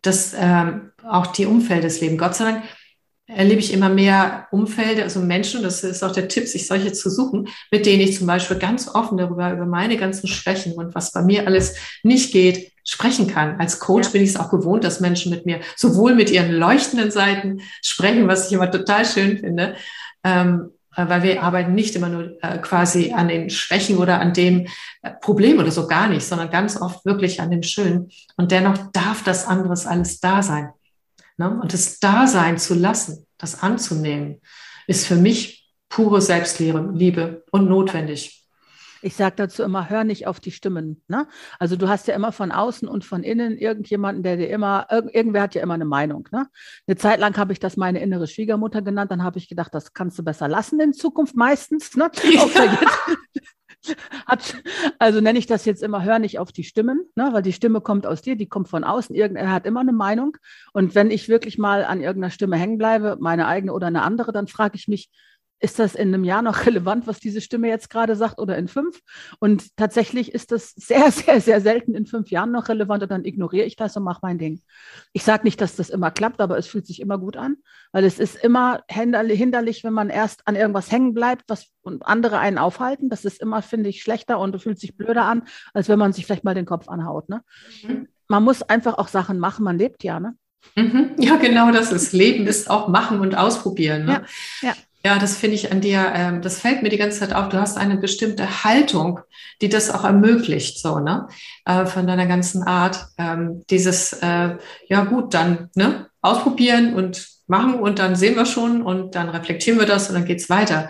[0.00, 2.62] dass ähm, auch die Umfeldesleben, Gott sei Dank,
[3.26, 7.10] erlebe ich immer mehr Umfelder, also Menschen, das ist auch der Tipp, sich solche zu
[7.10, 11.12] suchen, mit denen ich zum Beispiel ganz offen darüber, über meine ganzen Schwächen und was
[11.12, 13.60] bei mir alles nicht geht, sprechen kann.
[13.60, 14.12] Als Coach ja.
[14.12, 18.28] bin ich es auch gewohnt, dass Menschen mit mir sowohl mit ihren leuchtenden Seiten sprechen,
[18.28, 19.76] was ich immer total schön finde,
[20.24, 24.66] ähm, weil wir arbeiten nicht immer nur äh, quasi an den Schwächen oder an dem
[25.02, 28.10] äh, Problem oder so gar nicht, sondern ganz oft wirklich an dem Schönen.
[28.36, 30.70] Und dennoch darf das anderes alles da sein.
[31.38, 31.58] Ne?
[31.60, 34.40] Und das da sein zu lassen, das anzunehmen,
[34.86, 38.41] ist für mich pure Selbstliebe und notwendig.
[39.02, 41.02] Ich sage dazu immer, hör nicht auf die Stimmen.
[41.08, 41.26] Ne?
[41.58, 45.42] Also du hast ja immer von außen und von innen irgendjemanden, der dir immer, irgendwer
[45.42, 46.28] hat ja immer eine Meinung.
[46.30, 46.46] Ne?
[46.86, 49.92] Eine Zeit lang habe ich das meine innere Schwiegermutter genannt, dann habe ich gedacht, das
[49.92, 51.96] kannst du besser lassen in Zukunft meistens.
[51.96, 52.10] Ne?
[52.32, 52.68] Ja.
[54.98, 57.30] Also nenne ich das jetzt immer, hör nicht auf die Stimmen, ne?
[57.32, 59.14] weil die Stimme kommt aus dir, die kommt von außen.
[59.14, 60.36] Irgendwer hat immer eine Meinung.
[60.72, 64.32] Und wenn ich wirklich mal an irgendeiner Stimme hängen bleibe, meine eigene oder eine andere,
[64.32, 65.10] dann frage ich mich,
[65.62, 68.68] ist das in einem Jahr noch relevant, was diese Stimme jetzt gerade sagt oder in
[68.68, 69.00] fünf?
[69.38, 73.24] Und tatsächlich ist das sehr, sehr, sehr selten in fünf Jahren noch relevant und dann
[73.24, 74.60] ignoriere ich das und mache mein Ding.
[75.12, 77.56] Ich sage nicht, dass das immer klappt, aber es fühlt sich immer gut an,
[77.92, 82.38] weil es ist immer hinderlich, wenn man erst an irgendwas hängen bleibt, was und andere
[82.38, 83.08] einen aufhalten.
[83.08, 85.42] Das ist immer, finde ich, schlechter und fühlt sich blöder an,
[85.74, 87.28] als wenn man sich vielleicht mal den Kopf anhaut.
[87.28, 87.42] Ne?
[87.82, 88.08] Mhm.
[88.28, 90.34] Man muss einfach auch Sachen machen, man lebt ja, ne?
[90.76, 91.16] Mhm.
[91.18, 92.12] Ja, genau das ist.
[92.12, 94.04] Leben ist auch machen und ausprobieren.
[94.04, 94.24] Ne?
[94.62, 94.74] Ja, ja.
[95.04, 97.48] Ja, das finde ich an dir, ähm, das fällt mir die ganze Zeit auf.
[97.48, 99.18] Du hast eine bestimmte Haltung,
[99.60, 101.26] die das auch ermöglicht, so, ne?
[101.64, 103.06] Äh, von deiner ganzen Art.
[103.18, 104.56] Ähm, dieses, äh,
[104.88, 106.06] ja gut, dann, ne?
[106.20, 110.24] Ausprobieren und machen und dann sehen wir schon und dann reflektieren wir das und dann
[110.24, 110.88] geht's weiter.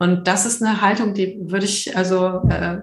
[0.00, 2.78] Und das ist eine Haltung, die würde ich also äh,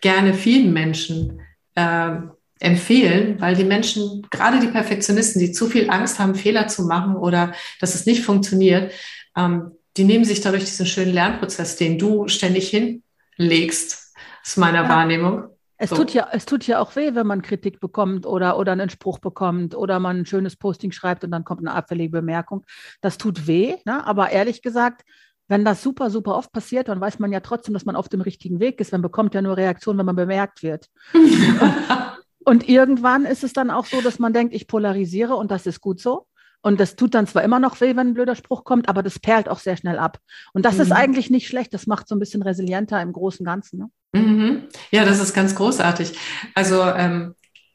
[0.00, 1.40] gerne vielen Menschen
[1.74, 2.12] äh,
[2.60, 7.16] empfehlen, weil die Menschen, gerade die Perfektionisten, die zu viel Angst haben, Fehler zu machen
[7.16, 8.92] oder dass es nicht funktioniert,
[9.36, 14.88] ähm, die nehmen sich dadurch diesen schönen Lernprozess, den du ständig hinlegst, ist meiner ja.
[14.88, 15.44] Wahrnehmung.
[15.76, 15.96] Es, so.
[15.96, 19.18] tut ja, es tut ja auch weh, wenn man Kritik bekommt oder, oder einen Spruch
[19.18, 22.64] bekommt oder man ein schönes Posting schreibt und dann kommt eine abfällige Bemerkung.
[23.00, 24.06] Das tut weh, ne?
[24.06, 25.02] aber ehrlich gesagt,
[25.48, 28.20] wenn das super, super oft passiert, dann weiß man ja trotzdem, dass man auf dem
[28.20, 28.92] richtigen Weg ist.
[28.92, 30.88] Man bekommt ja nur Reaktion, wenn man bemerkt wird.
[32.44, 35.80] und irgendwann ist es dann auch so, dass man denkt, ich polarisiere und das ist
[35.80, 36.26] gut so.
[36.62, 39.18] Und das tut dann zwar immer noch weh, wenn ein blöder Spruch kommt, aber das
[39.18, 40.18] perlt auch sehr schnell ab.
[40.52, 40.82] Und das mhm.
[40.82, 41.74] ist eigentlich nicht schlecht.
[41.74, 43.78] Das macht so ein bisschen resilienter im Großen und Ganzen.
[43.78, 43.90] Ne?
[44.20, 44.68] Mhm.
[44.90, 46.16] Ja, das ist ganz großartig.
[46.54, 47.34] Also ähm,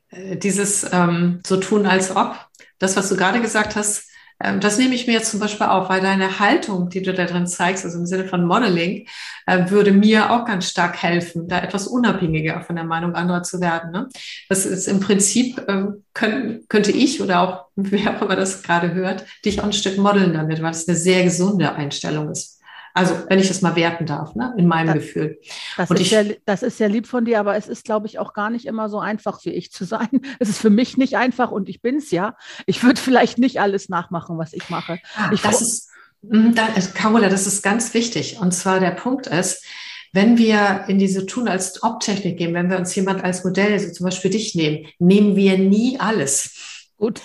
[0.10, 2.36] äh, dieses ähm, so tun als ob,
[2.80, 4.07] das, was du gerade gesagt hast,
[4.39, 7.47] das nehme ich mir jetzt zum Beispiel auf, weil deine Haltung, die du da drin
[7.47, 9.08] zeigst, also im Sinne von Modeling,
[9.47, 13.60] äh, würde mir auch ganz stark helfen, da etwas unabhängiger von der Meinung anderer zu
[13.62, 13.91] werden.
[13.91, 14.10] Ne?
[14.47, 19.26] Das ist im Prinzip, ähm, könnte ich oder auch wer auch immer das gerade hört,
[19.43, 22.57] dich auch ein Stück modeln damit, weil es eine sehr gesunde Einstellung ist.
[22.97, 25.39] Also, wenn ich das mal werten darf, ne, in meinem das, Gefühl.
[25.77, 28.17] Das ist, ich, sehr, das ist sehr lieb von dir, aber es ist, glaube ich,
[28.17, 30.10] auch gar nicht immer so einfach wie ich zu sein.
[30.39, 32.36] Es ist für mich nicht einfach und ich bin es ja.
[32.65, 34.99] Ich würde vielleicht nicht alles nachmachen, was ich mache.
[35.15, 35.89] Ah, ich das ist,
[36.27, 38.39] hm, da, Carola, das ist ganz wichtig.
[38.39, 39.63] Und zwar der Punkt ist,
[40.12, 43.91] wenn wir in diese Tun als Ob-Technik gehen, wenn wir uns jemand als Modell, so
[43.91, 46.77] zum Beispiel dich nehmen, nehmen wir nie alles.
[46.97, 47.21] Gut.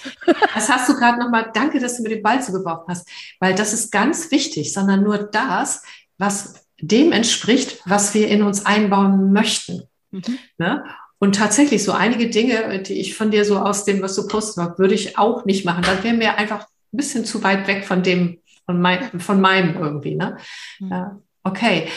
[0.54, 3.08] Das hast du gerade nochmal, danke, dass du mir den Ball zugeworfen hast,
[3.40, 5.82] weil das ist ganz wichtig, sondern nur das,
[6.18, 9.84] was dem entspricht, was wir in uns einbauen möchten.
[10.10, 10.38] Mhm.
[10.58, 10.84] Ne?
[11.18, 14.78] Und tatsächlich so einige Dinge, die ich von dir so aus dem, was du postest,
[14.78, 15.84] würde ich auch nicht machen.
[15.84, 19.76] Dann wäre mir einfach ein bisschen zu weit weg von dem, von, mein, von meinem
[19.76, 20.16] irgendwie.
[20.16, 20.36] Ne?
[20.80, 20.88] Mhm.
[20.90, 21.88] Ja, okay.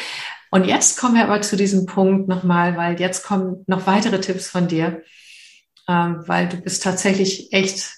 [0.52, 4.48] Und jetzt kommen wir aber zu diesem Punkt nochmal, weil jetzt kommen noch weitere Tipps
[4.48, 5.02] von dir,
[5.88, 7.94] weil du bist tatsächlich echt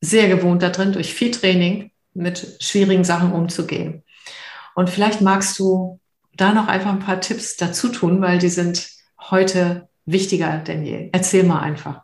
[0.00, 4.02] sehr gewohnt da drin, durch viel Training mit schwierigen Sachen umzugehen.
[4.74, 6.00] Und vielleicht magst du
[6.36, 8.88] da noch einfach ein paar Tipps dazu tun, weil die sind
[9.30, 11.10] heute wichtiger denn je.
[11.12, 12.02] Erzähl mal einfach.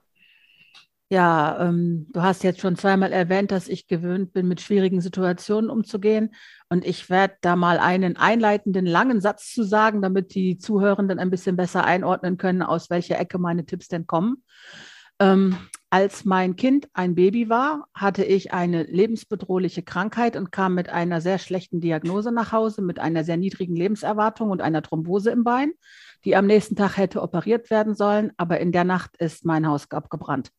[1.08, 5.70] Ja, ähm, du hast jetzt schon zweimal erwähnt, dass ich gewöhnt bin, mit schwierigen Situationen
[5.70, 6.34] umzugehen.
[6.68, 11.30] Und ich werde da mal einen einleitenden langen Satz zu sagen, damit die Zuhörenden ein
[11.30, 14.42] bisschen besser einordnen können, aus welcher Ecke meine Tipps denn kommen.
[15.18, 15.56] Ähm,
[15.88, 21.20] als mein Kind ein Baby war, hatte ich eine lebensbedrohliche Krankheit und kam mit einer
[21.20, 25.72] sehr schlechten Diagnose nach Hause, mit einer sehr niedrigen Lebenserwartung und einer Thrombose im Bein,
[26.24, 28.32] die am nächsten Tag hätte operiert werden sollen.
[28.36, 30.50] Aber in der Nacht ist mein Haus abgebrannt.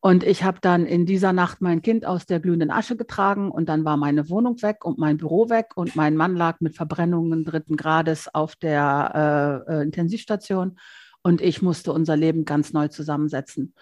[0.00, 3.68] Und ich habe dann in dieser Nacht mein Kind aus der glühenden Asche getragen und
[3.70, 7.44] dann war meine Wohnung weg und mein Büro weg und mein Mann lag mit Verbrennungen
[7.44, 10.78] dritten Grades auf der äh, äh Intensivstation
[11.24, 13.74] und ich musste unser Leben ganz neu zusammensetzen.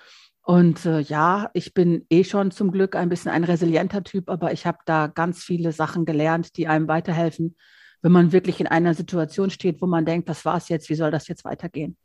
[0.45, 4.53] Und äh, ja, ich bin eh schon zum Glück ein bisschen ein resilienter Typ, aber
[4.53, 7.57] ich habe da ganz viele Sachen gelernt, die einem weiterhelfen,
[8.01, 10.95] wenn man wirklich in einer Situation steht, wo man denkt, das war es jetzt, wie
[10.95, 11.97] soll das jetzt weitergehen?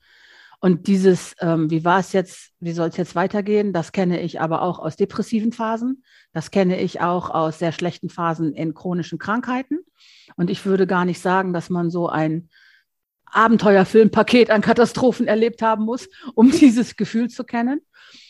[0.60, 4.42] Und dieses, ähm, wie war es jetzt, wie soll es jetzt weitergehen, das kenne ich
[4.42, 6.04] aber auch aus depressiven Phasen.
[6.34, 9.80] Das kenne ich auch aus sehr schlechten Phasen in chronischen Krankheiten.
[10.36, 12.50] Und ich würde gar nicht sagen, dass man so ein
[13.32, 17.82] Abenteuerfilmpaket an Katastrophen erlebt haben muss, um dieses Gefühl zu kennen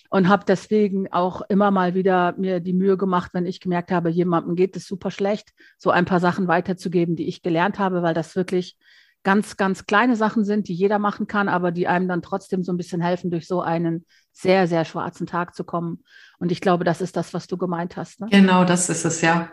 [0.10, 4.10] und habe deswegen auch immer mal wieder mir die Mühe gemacht, wenn ich gemerkt habe,
[4.10, 8.14] jemandem geht es super schlecht, so ein paar Sachen weiterzugeben, die ich gelernt habe, weil
[8.14, 8.78] das wirklich
[9.24, 12.72] ganz, ganz kleine Sachen sind, die jeder machen kann, aber die einem dann trotzdem so
[12.72, 16.04] ein bisschen helfen, durch so einen sehr, sehr schwarzen Tag zu kommen.
[16.40, 18.22] Und ich glaube, das ist das, was du gemeint hast.
[18.22, 18.28] Ne?
[18.32, 19.50] Genau, das ist es, ja.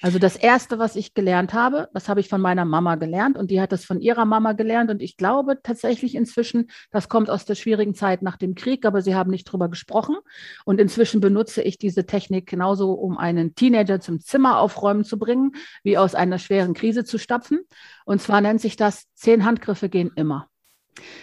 [0.00, 3.50] Also das Erste, was ich gelernt habe, das habe ich von meiner Mama gelernt und
[3.50, 4.90] die hat das von ihrer Mama gelernt.
[4.90, 9.02] Und ich glaube tatsächlich inzwischen, das kommt aus der schwierigen Zeit nach dem Krieg, aber
[9.02, 10.16] sie haben nicht drüber gesprochen.
[10.64, 15.52] Und inzwischen benutze ich diese Technik genauso, um einen Teenager zum Zimmer aufräumen zu bringen,
[15.82, 17.60] wie aus einer schweren Krise zu stapfen.
[18.04, 20.48] Und zwar nennt sich das, zehn Handgriffe gehen immer.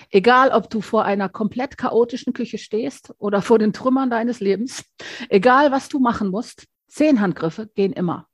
[0.10, 4.84] Egal, ob du vor einer komplett chaotischen Küche stehst oder vor den Trümmern deines Lebens,
[5.30, 8.28] egal was du machen musst, zehn Handgriffe gehen immer.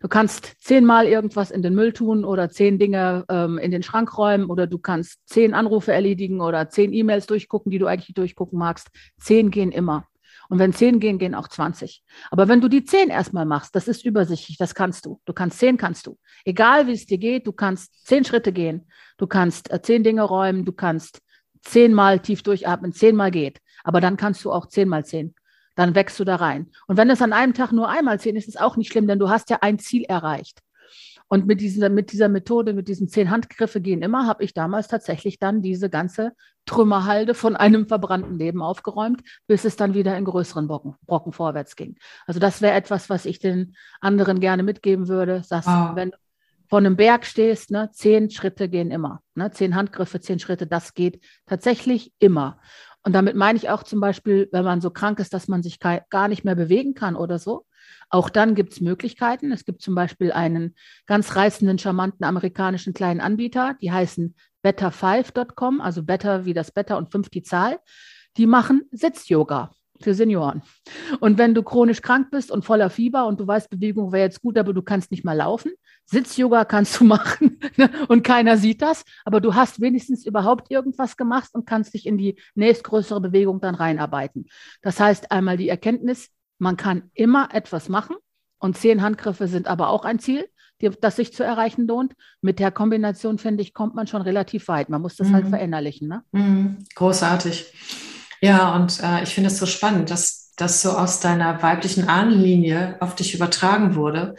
[0.00, 4.16] Du kannst zehnmal irgendwas in den Müll tun oder zehn Dinge ähm, in den Schrank
[4.16, 8.58] räumen oder du kannst zehn Anrufe erledigen oder zehn E-Mails durchgucken, die du eigentlich durchgucken
[8.58, 8.88] magst.
[9.18, 10.06] Zehn gehen immer.
[10.48, 12.02] Und wenn zehn gehen, gehen auch 20.
[12.30, 15.20] Aber wenn du die zehn erstmal machst, das ist übersichtlich, das kannst du.
[15.26, 16.18] Du kannst zehn, kannst du.
[16.44, 18.86] Egal wie es dir geht, du kannst zehn Schritte gehen.
[19.18, 21.20] Du kannst äh, zehn Dinge räumen, du kannst
[21.62, 23.60] zehnmal tief durchatmen, zehnmal geht.
[23.84, 25.34] Aber dann kannst du auch zehnmal zehn
[25.78, 26.66] dann wächst du da rein.
[26.88, 29.06] Und wenn es an einem Tag nur einmal zehn ist, ist es auch nicht schlimm,
[29.06, 30.60] denn du hast ja ein Ziel erreicht.
[31.28, 34.88] Und mit dieser, mit dieser Methode, mit diesen zehn Handgriffe gehen immer, habe ich damals
[34.88, 36.32] tatsächlich dann diese ganze
[36.66, 41.76] Trümmerhalde von einem verbrannten Leben aufgeräumt, bis es dann wieder in größeren Brocken, Brocken vorwärts
[41.76, 41.96] ging.
[42.26, 45.94] Also das wäre etwas, was ich den anderen gerne mitgeben würde, dass wow.
[45.94, 46.16] wenn du
[46.68, 49.22] vor einem Berg stehst, ne, zehn Schritte gehen immer.
[49.34, 52.58] Ne, zehn Handgriffe, zehn Schritte, das geht tatsächlich immer.
[53.04, 55.78] Und damit meine ich auch zum Beispiel, wenn man so krank ist, dass man sich
[55.80, 57.64] gar nicht mehr bewegen kann oder so.
[58.10, 59.52] Auch dann gibt es Möglichkeiten.
[59.52, 60.74] Es gibt zum Beispiel einen
[61.06, 64.34] ganz reißenden, charmanten amerikanischen kleinen Anbieter, die heißen
[64.64, 67.78] better5.com, also better wie das Better und fünf die Zahl.
[68.36, 70.62] Die machen Sitz-Yoga für Senioren.
[71.20, 74.42] Und wenn du chronisch krank bist und voller Fieber und du weißt, Bewegung wäre jetzt
[74.42, 75.72] gut, aber du kannst nicht mal laufen,
[76.10, 77.90] Sitz-Yoga kannst du machen ne?
[78.08, 82.18] und keiner sieht das, aber du hast wenigstens überhaupt irgendwas gemacht und kannst dich in
[82.18, 84.46] die nächstgrößere Bewegung dann reinarbeiten.
[84.82, 88.16] Das heißt einmal die Erkenntnis, man kann immer etwas machen
[88.58, 90.48] und zehn Handgriffe sind aber auch ein Ziel,
[91.00, 92.14] das sich zu erreichen lohnt.
[92.40, 94.88] Mit der Kombination, finde ich, kommt man schon relativ weit.
[94.88, 95.50] Man muss das halt mhm.
[95.50, 96.08] halt verinnerlichen.
[96.08, 96.22] Ne?
[96.32, 96.84] Mhm.
[96.94, 97.72] Großartig.
[98.40, 102.96] Ja, und äh, ich finde es so spannend, dass das so aus deiner weiblichen Ahnenlinie
[103.00, 104.36] auf dich übertragen wurde.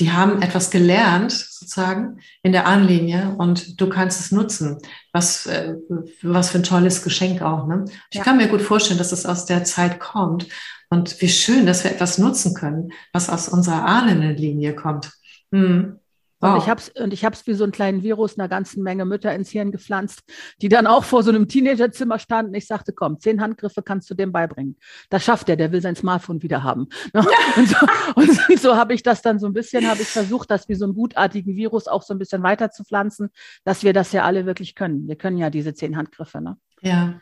[0.00, 4.78] Die haben etwas gelernt, sozusagen, in der Ahnenlinie und du kannst es nutzen.
[5.12, 5.74] Was, äh,
[6.22, 7.66] was für ein tolles Geschenk auch.
[7.66, 7.84] Ne?
[8.10, 8.24] Ich ja.
[8.24, 10.46] kann mir gut vorstellen, dass es aus der Zeit kommt.
[10.88, 15.12] Und wie schön, dass wir etwas nutzen können, was aus unserer Ahnenlinie kommt.
[15.52, 16.00] Hm.
[16.40, 18.82] Und ich habe es und ich habe es wie so einen kleinen Virus einer ganzen
[18.82, 20.22] Menge Mütter ins Hirn gepflanzt,
[20.62, 22.54] die dann auch vor so einem Teenagerzimmer standen.
[22.54, 24.76] Ich sagte, komm, zehn Handgriffe kannst du dem beibringen.
[25.10, 26.88] Das schafft er, der will sein Smartphone wieder haben.
[27.12, 27.26] Ne?
[27.56, 27.76] Und so,
[28.14, 30.84] und so habe ich das dann so ein bisschen, habe ich versucht, das wie so
[30.84, 33.30] einen gutartigen Virus auch so ein bisschen weiter zu pflanzen,
[33.64, 35.08] dass wir das ja alle wirklich können.
[35.08, 36.40] Wir können ja diese zehn Handgriffe.
[36.40, 36.56] Ne?
[36.82, 37.20] Ja,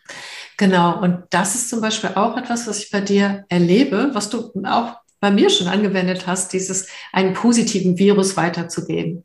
[0.59, 1.01] genau.
[1.01, 4.97] Und das ist zum Beispiel auch etwas, was ich bei dir erlebe, was du auch
[5.21, 9.25] bei mir schon angewendet hast, dieses einen positiven Virus weiterzugeben.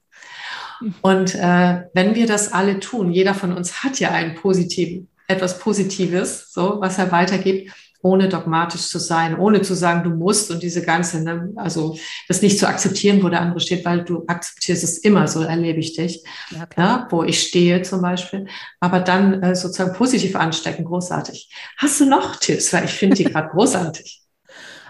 [1.01, 5.59] Und äh, wenn wir das alle tun, jeder von uns hat ja einen positiven, etwas
[5.59, 7.71] Positives, so was er weitergibt,
[8.03, 12.41] ohne dogmatisch zu sein, ohne zu sagen, du musst und diese ganze, ne, also das
[12.41, 15.95] nicht zu akzeptieren, wo der andere steht, weil du akzeptierst es immer, so erlebe ich
[15.95, 18.47] dich, ja, ja wo ich stehe zum Beispiel,
[18.81, 21.49] aber dann äh, sozusagen positiv anstecken, großartig.
[21.77, 22.73] Hast du noch Tipps?
[22.73, 24.22] Weil ich finde die gerade großartig.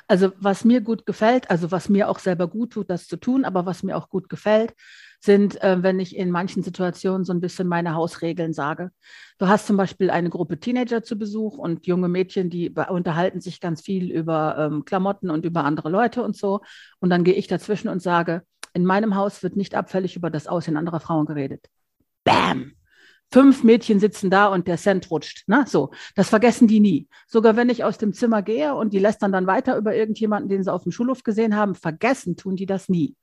[0.07, 3.45] Also was mir gut gefällt, also was mir auch selber gut tut, das zu tun,
[3.45, 4.73] aber was mir auch gut gefällt,
[5.19, 8.91] sind, äh, wenn ich in manchen Situationen so ein bisschen meine Hausregeln sage.
[9.37, 13.61] Du hast zum Beispiel eine Gruppe Teenager zu Besuch und junge Mädchen, die unterhalten sich
[13.61, 16.61] ganz viel über ähm, Klamotten und über andere Leute und so.
[16.99, 20.47] Und dann gehe ich dazwischen und sage, in meinem Haus wird nicht abfällig über das
[20.47, 21.67] Aussehen anderer Frauen geredet.
[22.25, 22.73] Bam!
[23.33, 25.49] Fünf Mädchen sitzen da und der Cent rutscht.
[25.49, 25.65] Ne?
[25.67, 27.07] So, das vergessen die nie.
[27.27, 30.63] Sogar wenn ich aus dem Zimmer gehe und die lästern dann weiter über irgendjemanden, den
[30.63, 33.15] sie auf dem Schulhof gesehen haben, vergessen tun die das nie.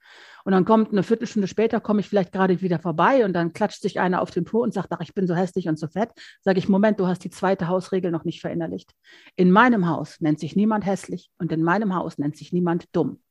[0.44, 3.82] Und dann kommt eine Viertelstunde später, komme ich vielleicht gerade wieder vorbei und dann klatscht
[3.82, 6.10] sich einer auf den Po und sagt, ach, ich bin so hässlich und so fett.
[6.40, 8.92] Sage ich, Moment, du hast die zweite Hausregel noch nicht verinnerlicht.
[9.36, 13.22] In meinem Haus nennt sich niemand hässlich und in meinem Haus nennt sich niemand dumm.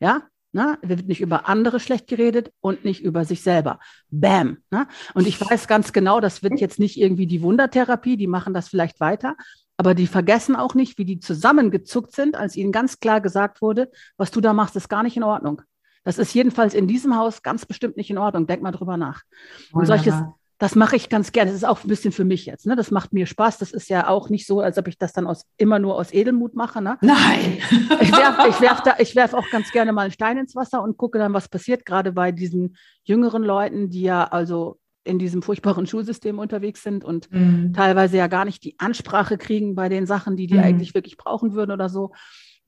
[0.00, 0.24] Ja,
[0.56, 0.78] Ne?
[0.80, 3.78] Wird nicht über andere schlecht geredet und nicht über sich selber.
[4.08, 4.56] Bam.
[4.70, 4.88] Ne?
[5.12, 8.68] Und ich weiß ganz genau, das wird jetzt nicht irgendwie die Wundertherapie, die machen das
[8.68, 9.36] vielleicht weiter,
[9.76, 13.90] aber die vergessen auch nicht, wie die zusammengezuckt sind, als ihnen ganz klar gesagt wurde,
[14.16, 15.60] was du da machst, ist gar nicht in Ordnung.
[16.04, 18.46] Das ist jedenfalls in diesem Haus ganz bestimmt nicht in Ordnung.
[18.46, 19.24] Denk mal drüber nach.
[19.72, 20.14] Und solches,
[20.58, 21.50] das mache ich ganz gerne.
[21.50, 22.66] Das ist auch ein bisschen für mich jetzt.
[22.66, 22.76] Ne?
[22.76, 23.58] Das macht mir Spaß.
[23.58, 26.12] Das ist ja auch nicht so, als ob ich das dann aus, immer nur aus
[26.12, 26.80] Edelmut mache.
[26.80, 26.96] Ne?
[27.02, 27.58] Nein.
[28.00, 30.96] ich werfe ich werf ich werf auch ganz gerne mal einen Stein ins Wasser und
[30.96, 35.86] gucke dann, was passiert, gerade bei diesen jüngeren Leuten, die ja also in diesem furchtbaren
[35.86, 37.72] Schulsystem unterwegs sind und mhm.
[37.74, 40.64] teilweise ja gar nicht die Ansprache kriegen bei den Sachen, die die mhm.
[40.64, 42.12] eigentlich wirklich brauchen würden oder so.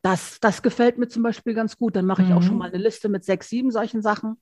[0.02, 1.96] Das, das gefällt mir zum Beispiel ganz gut.
[1.96, 2.58] Dann mache ich auch schon mhm.
[2.58, 4.36] mal eine Liste mit sechs, sieben solchen Sachen.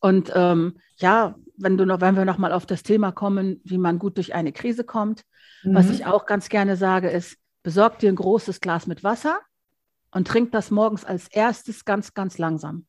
[0.00, 3.78] Und ähm, ja, wenn du noch, wenn wir noch mal auf das Thema kommen, wie
[3.78, 5.22] man gut durch eine Krise kommt,
[5.62, 5.74] mhm.
[5.74, 9.40] was ich auch ganz gerne sage, ist, besorg dir ein großes Glas mit Wasser
[10.10, 12.86] und trink das morgens als erstes ganz, ganz langsam.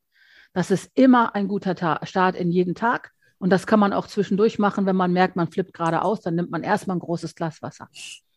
[0.53, 3.11] Das ist immer ein guter Ta Start in jeden Tag.
[3.39, 6.35] Und das kann man auch zwischendurch machen, wenn man merkt, man flippt gerade aus, dann
[6.35, 7.87] nimmt man erstmal ein großes Glas Wasser.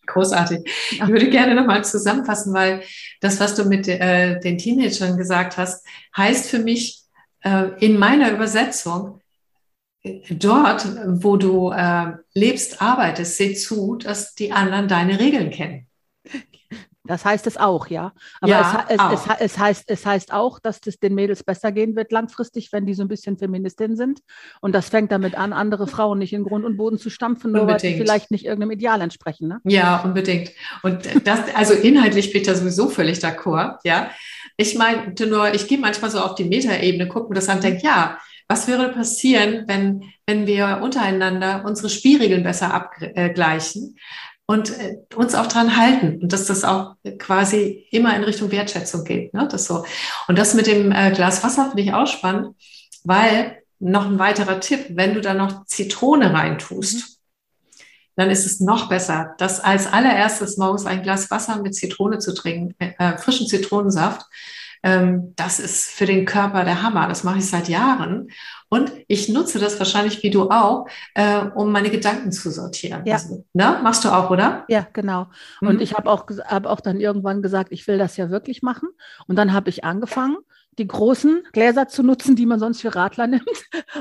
[0.06, 0.60] Großartig.
[0.90, 2.82] Ich würde gerne nochmal zusammenfassen, weil
[3.20, 6.99] das, was du mit äh, den Teenagern gesagt hast, heißt für mich,
[7.42, 9.20] in meiner Übersetzung,
[10.30, 10.86] dort,
[11.22, 15.86] wo du äh, lebst, arbeitest, seh zu, dass die anderen deine Regeln kennen.
[17.04, 18.12] Das heißt es auch, ja.
[18.40, 21.72] Aber ja, es, es, es, es, heißt, es heißt auch, dass es den Mädels besser
[21.72, 24.20] gehen wird langfristig, wenn die so ein bisschen Feministin sind.
[24.60, 27.62] Und das fängt damit an, andere Frauen nicht in Grund und Boden zu stampfen, nur
[27.62, 27.82] unbedingt.
[27.82, 29.48] weil sie vielleicht nicht irgendeinem Ideal entsprechen.
[29.48, 29.60] Ne?
[29.64, 30.52] Ja, unbedingt.
[30.82, 34.10] Und das, also inhaltlich bin ich da sowieso völlig d'accord, ja.
[34.60, 37.64] Ich meine, nur, ich gehe manchmal so auf die Metaebene, gucke mir das an und
[37.64, 43.96] denke, ja, was würde passieren, wenn, wenn wir untereinander unsere Spielregeln besser abgleichen
[44.44, 49.04] und äh, uns auch dran halten und dass das auch quasi immer in Richtung Wertschätzung
[49.04, 49.32] geht.
[49.32, 49.48] Ne?
[49.50, 49.86] Das so.
[50.28, 52.54] Und das mit dem äh, Glas Wasser finde ich auch spannend,
[53.02, 57.19] weil noch ein weiterer Tipp, wenn du da noch Zitrone reintust, mhm
[58.20, 62.34] dann ist es noch besser, das als allererstes morgens ein Glas Wasser mit Zitrone zu
[62.34, 64.26] trinken, äh, frischen Zitronensaft.
[64.82, 67.08] Ähm, das ist für den Körper der Hammer.
[67.08, 68.28] Das mache ich seit Jahren.
[68.70, 73.02] Und ich nutze das wahrscheinlich wie du auch, äh, um meine Gedanken zu sortieren.
[73.04, 73.14] Ja.
[73.14, 73.80] Also, ne?
[73.82, 74.64] Machst du auch, oder?
[74.68, 75.26] Ja, genau.
[75.60, 75.80] Und mhm.
[75.80, 78.88] ich habe auch, hab auch dann irgendwann gesagt, ich will das ja wirklich machen.
[79.26, 80.36] Und dann habe ich angefangen
[80.78, 83.44] die großen Gläser zu nutzen, die man sonst für Radler nimmt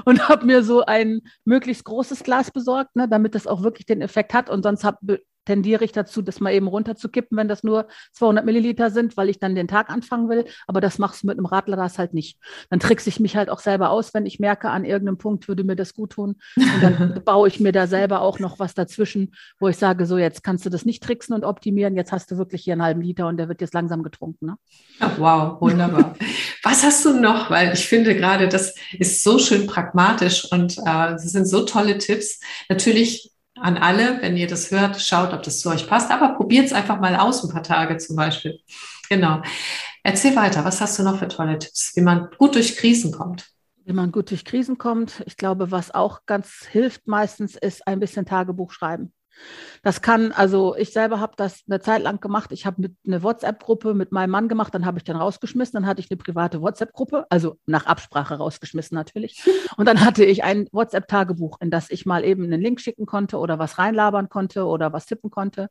[0.05, 4.01] und habe mir so ein möglichst großes Glas besorgt, ne, damit das auch wirklich den
[4.01, 4.49] Effekt hat.
[4.49, 8.91] Und sonst habe tendiere ich dazu, das mal eben runterzukippen, wenn das nur 200 Milliliter
[8.91, 10.45] sind, weil ich dann den Tag anfangen will.
[10.67, 12.38] Aber das machst du mit einem Radler halt nicht.
[12.69, 15.63] Dann trickse ich mich halt auch selber aus, wenn ich merke, an irgendeinem Punkt würde
[15.63, 16.36] mir das gut tun.
[16.55, 20.19] Und dann baue ich mir da selber auch noch was dazwischen, wo ich sage, so
[20.19, 21.95] jetzt kannst du das nicht tricksen und optimieren.
[21.95, 24.45] Jetzt hast du wirklich hier einen halben Liter und der wird jetzt langsam getrunken.
[24.45, 24.55] Ne?
[24.99, 26.13] Ach, wow, wunderbar.
[26.63, 27.49] was hast du noch?
[27.49, 31.97] Weil ich finde gerade, das ist so schön pragmatisch und äh, das sind so tolle
[31.97, 32.39] Tipps.
[32.69, 33.32] Natürlich
[33.62, 36.74] an alle, wenn ihr das hört, schaut, ob das zu euch passt, aber probiert es
[36.74, 38.60] einfach mal aus, ein paar Tage zum Beispiel.
[39.10, 39.41] Genau.
[40.03, 43.49] Erzähl weiter, was hast du noch für tolle Tipps, wie man gut durch Krisen kommt?
[43.86, 47.99] Wenn man gut durch Krisen kommt, ich glaube, was auch ganz hilft meistens, ist ein
[47.99, 49.14] bisschen Tagebuch schreiben.
[49.83, 52.51] Das kann, also ich selber habe das eine Zeit lang gemacht.
[52.51, 56.01] Ich habe eine WhatsApp-Gruppe mit meinem Mann gemacht, dann habe ich den rausgeschmissen, dann hatte
[56.01, 59.43] ich eine private WhatsApp-Gruppe, also nach Absprache rausgeschmissen natürlich.
[59.77, 63.37] Und dann hatte ich ein WhatsApp-Tagebuch, in das ich mal eben einen Link schicken konnte
[63.37, 65.69] oder was reinlabern konnte oder was tippen konnte,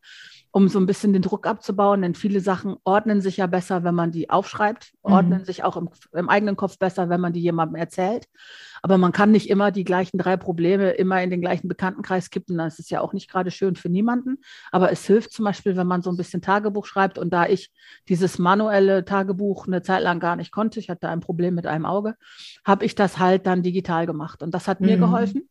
[0.59, 2.02] um so ein bisschen den Druck abzubauen.
[2.02, 5.44] Denn viele Sachen ordnen sich ja besser, wenn man die aufschreibt, ordnen mhm.
[5.44, 8.26] sich auch im, im eigenen Kopf besser, wenn man die jemandem erzählt.
[8.82, 12.59] Aber man kann nicht immer die gleichen drei Probleme immer in den gleichen Bekanntenkreis kippen.
[12.59, 14.38] Das ist ja auch nicht gerade schön für niemanden.
[14.72, 17.18] Aber es hilft zum Beispiel, wenn man so ein bisschen Tagebuch schreibt.
[17.18, 17.70] Und da ich
[18.09, 21.86] dieses manuelle Tagebuch eine Zeit lang gar nicht konnte, ich hatte ein Problem mit einem
[21.86, 22.16] Auge,
[22.64, 24.42] habe ich das halt dann digital gemacht.
[24.42, 24.86] Und das hat mhm.
[24.86, 25.48] mir geholfen.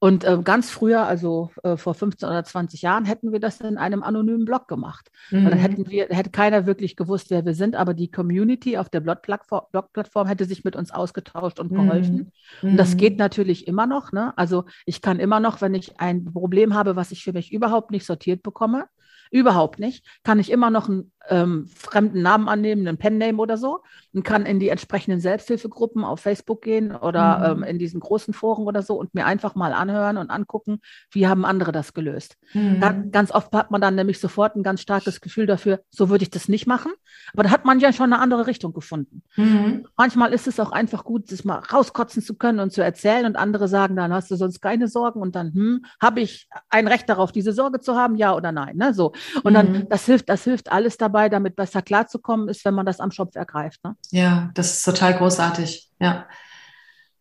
[0.00, 3.76] Und äh, ganz früher, also äh, vor 15 oder 20 Jahren, hätten wir das in
[3.76, 5.10] einem anonymen Blog gemacht.
[5.30, 5.44] Mhm.
[5.44, 8.88] Weil dann hätten wir, hätte keiner wirklich gewusst, wer wir sind, aber die Community auf
[8.88, 12.32] der Blog-Plattform hätte sich mit uns ausgetauscht und geholfen.
[12.62, 12.70] Mhm.
[12.70, 13.18] Und das geht mhm.
[13.18, 14.12] natürlich immer noch.
[14.12, 14.32] Ne?
[14.36, 17.90] Also ich kann immer noch, wenn ich ein Problem habe, was ich für mich überhaupt
[17.90, 18.86] nicht sortiert bekomme,
[19.30, 23.80] überhaupt nicht, kann ich immer noch einen ähm, fremden Namen annehmen, einen Pen-Name oder so
[24.14, 27.62] und kann in die entsprechenden Selbsthilfegruppen auf Facebook gehen oder mhm.
[27.62, 31.26] ähm, in diesen großen Foren oder so und mir einfach mal anhören und angucken, wie
[31.26, 32.36] haben andere das gelöst.
[32.52, 32.80] Mhm.
[32.80, 36.22] Da, ganz oft hat man dann nämlich sofort ein ganz starkes Gefühl dafür, so würde
[36.22, 36.92] ich das nicht machen,
[37.32, 39.22] aber da hat man ja schon eine andere Richtung gefunden.
[39.36, 39.86] Mhm.
[39.96, 43.36] Manchmal ist es auch einfach gut, das mal rauskotzen zu können und zu erzählen und
[43.36, 47.08] andere sagen, dann hast du sonst keine Sorgen und dann, hm, habe ich ein Recht
[47.08, 48.94] darauf, diese Sorge zu haben, ja oder nein, ne?
[48.94, 49.12] so.
[49.42, 49.88] Und dann, mhm.
[49.88, 53.10] das hilft, das hilft alles dabei, dabei, damit besser klarzukommen, ist, wenn man das am
[53.10, 53.82] Schopf ergreift.
[53.84, 53.96] Ne?
[54.10, 55.88] Ja, das ist total großartig.
[56.00, 56.26] Ja.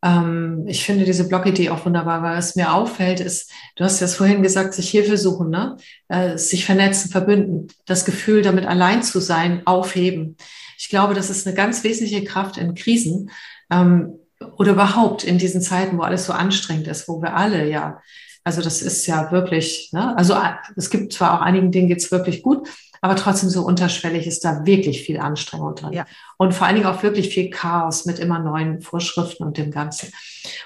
[0.04, 4.08] Ähm, ich finde diese Blog-Idee auch wunderbar, weil es mir auffällt, ist, du hast ja
[4.08, 5.78] vorhin gesagt, sich Hilfe suchen, ne?
[6.08, 10.38] Äh, sich vernetzen, verbünden, das Gefühl, damit allein zu sein, aufheben.
[10.78, 13.32] Ich glaube, das ist eine ganz wesentliche Kraft in Krisen
[13.72, 14.20] ähm,
[14.58, 18.00] oder überhaupt in diesen Zeiten, wo alles so anstrengend ist, wo wir alle ja
[18.48, 20.18] also das ist ja wirklich, ne?
[20.18, 22.66] also äh, es gibt zwar auch einigen Dingen geht es wirklich gut,
[23.02, 25.93] aber trotzdem so unterschwellig ist da wirklich viel Anstrengung drin.
[25.93, 26.06] Ja.
[26.38, 30.12] Und vor allen Dingen auch wirklich viel Chaos mit immer neuen Vorschriften und dem Ganzen.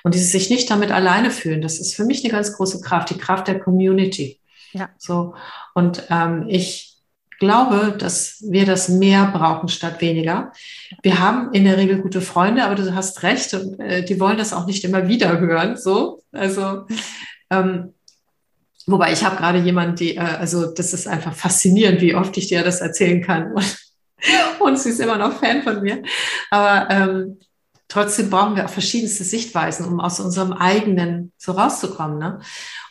[0.04, 3.10] Und dieses sich nicht damit alleine fühlen, das ist für mich eine ganz große Kraft,
[3.10, 4.40] die Kraft der Community.
[4.74, 4.90] Ja.
[4.98, 5.36] So.
[5.74, 6.92] Und ähm, ich
[7.42, 10.52] glaube, dass wir das mehr brauchen statt weniger.
[11.02, 14.38] Wir haben in der Regel gute Freunde, aber du hast recht und äh, die wollen
[14.38, 15.76] das auch nicht immer wieder hören.
[15.76, 16.86] So, also
[17.50, 17.96] ähm,
[18.88, 22.48] Wobei ich habe gerade jemanden, die, äh, also das ist einfach faszinierend, wie oft ich
[22.48, 23.54] dir das erzählen kann.
[23.54, 23.78] Und,
[24.60, 26.04] und sie ist immer noch Fan von mir.
[26.50, 27.40] Aber ähm,
[27.88, 32.18] trotzdem brauchen wir auch verschiedenste Sichtweisen, um aus unserem eigenen so rauszukommen.
[32.18, 32.40] Ne?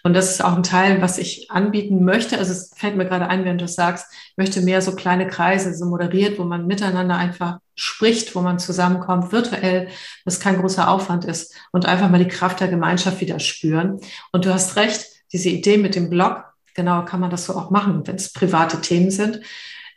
[0.03, 2.39] Und das ist auch ein Teil, was ich anbieten möchte.
[2.39, 5.75] Also es fällt mir gerade ein, wenn du sagst, ich möchte mehr so kleine Kreise,
[5.75, 9.89] so moderiert, wo man miteinander einfach spricht, wo man zusammenkommt, virtuell,
[10.25, 14.01] was kein großer Aufwand ist und einfach mal die Kraft der Gemeinschaft wieder spüren.
[14.33, 17.71] Und du hast recht, diese Idee mit dem Blog, genau kann man das so auch
[17.71, 19.41] machen, wenn es private Themen sind.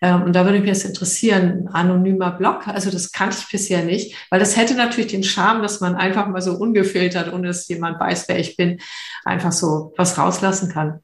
[0.02, 4.16] Ähm, und da würde mich jetzt interessieren, anonymer Blog, also das kannte ich bisher nicht,
[4.30, 8.00] weil das hätte natürlich den Charme, dass man einfach mal so ungefiltert, ohne dass jemand
[8.00, 8.80] weiß, wer ich bin,
[9.24, 11.00] einfach so was rauslassen kann.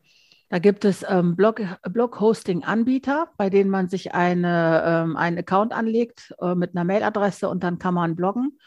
[0.49, 6.34] Da gibt es ähm, Blog, Blog-Hosting-Anbieter, bei denen man sich eine, ähm, einen Account anlegt
[6.41, 8.59] äh, mit einer Mailadresse und dann kann man bloggen.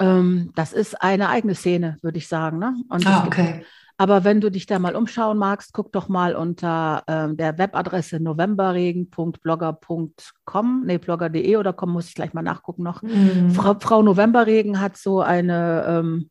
[0.00, 2.58] Ähm, das ist eine eigene Szene, würde ich sagen.
[2.58, 2.74] Ne?
[2.88, 3.52] Und ah, okay.
[3.52, 3.66] Gibt,
[3.96, 8.18] aber wenn du dich da mal umschauen magst, guck doch mal unter ähm, der Webadresse
[8.20, 13.02] novemberregen.blogger.com, nee, blogger.de oder komm, muss ich gleich mal nachgucken noch.
[13.02, 13.50] Mhm.
[13.50, 16.30] Frau, Frau Novemberregen hat so eine ähm,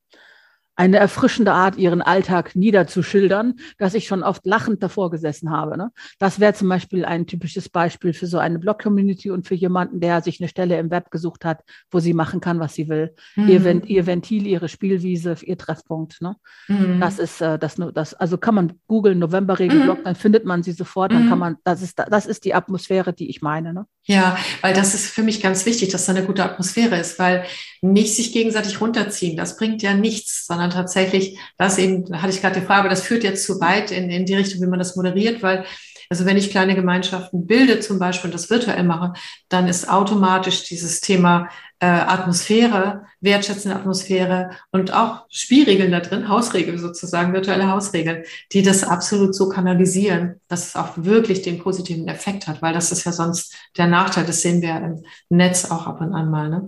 [0.81, 5.77] eine erfrischende Art, ihren Alltag niederzuschildern, dass ich schon oft lachend davor gesessen habe.
[5.77, 5.91] Ne?
[6.17, 10.23] Das wäre zum Beispiel ein typisches Beispiel für so eine Blog-Community und für jemanden, der
[10.23, 11.59] sich eine Stelle im Web gesucht hat,
[11.91, 13.13] wo sie machen kann, was sie will.
[13.35, 13.47] Mhm.
[13.47, 16.19] Ihr, ihr, Ventil, ihre Spielwiese, ihr Treffpunkt.
[16.19, 16.35] Ne?
[16.67, 16.99] Mhm.
[16.99, 20.03] Das ist äh, das, das, also kann man googeln, Novemberregen-Blog, mhm.
[20.03, 21.41] dann findet man sie sofort, dann kann mhm.
[21.41, 23.71] man, das ist, das ist die Atmosphäre, die ich meine.
[23.71, 23.85] Ne?
[24.05, 27.45] Ja, weil das ist für mich ganz wichtig, dass da eine gute Atmosphäre ist, weil
[27.81, 32.41] nicht sich gegenseitig runterziehen, das bringt ja nichts, sondern tatsächlich, das eben, da hatte ich
[32.41, 34.95] gerade die Frage, das führt jetzt zu weit in, in die Richtung, wie man das
[34.95, 35.65] moderiert, weil
[36.09, 39.13] also wenn ich kleine Gemeinschaften bilde zum Beispiel und das virtuell mache,
[39.47, 41.47] dann ist automatisch dieses Thema
[41.81, 48.83] äh, Atmosphäre, wertschätzende Atmosphäre und auch Spielregeln da drin, Hausregeln sozusagen, virtuelle Hausregeln, die das
[48.83, 53.11] absolut so kanalisieren, dass es auch wirklich den positiven Effekt hat, weil das ist ja
[53.11, 56.49] sonst der Nachteil, das sehen wir im Netz auch ab und an mal.
[56.49, 56.67] Ne?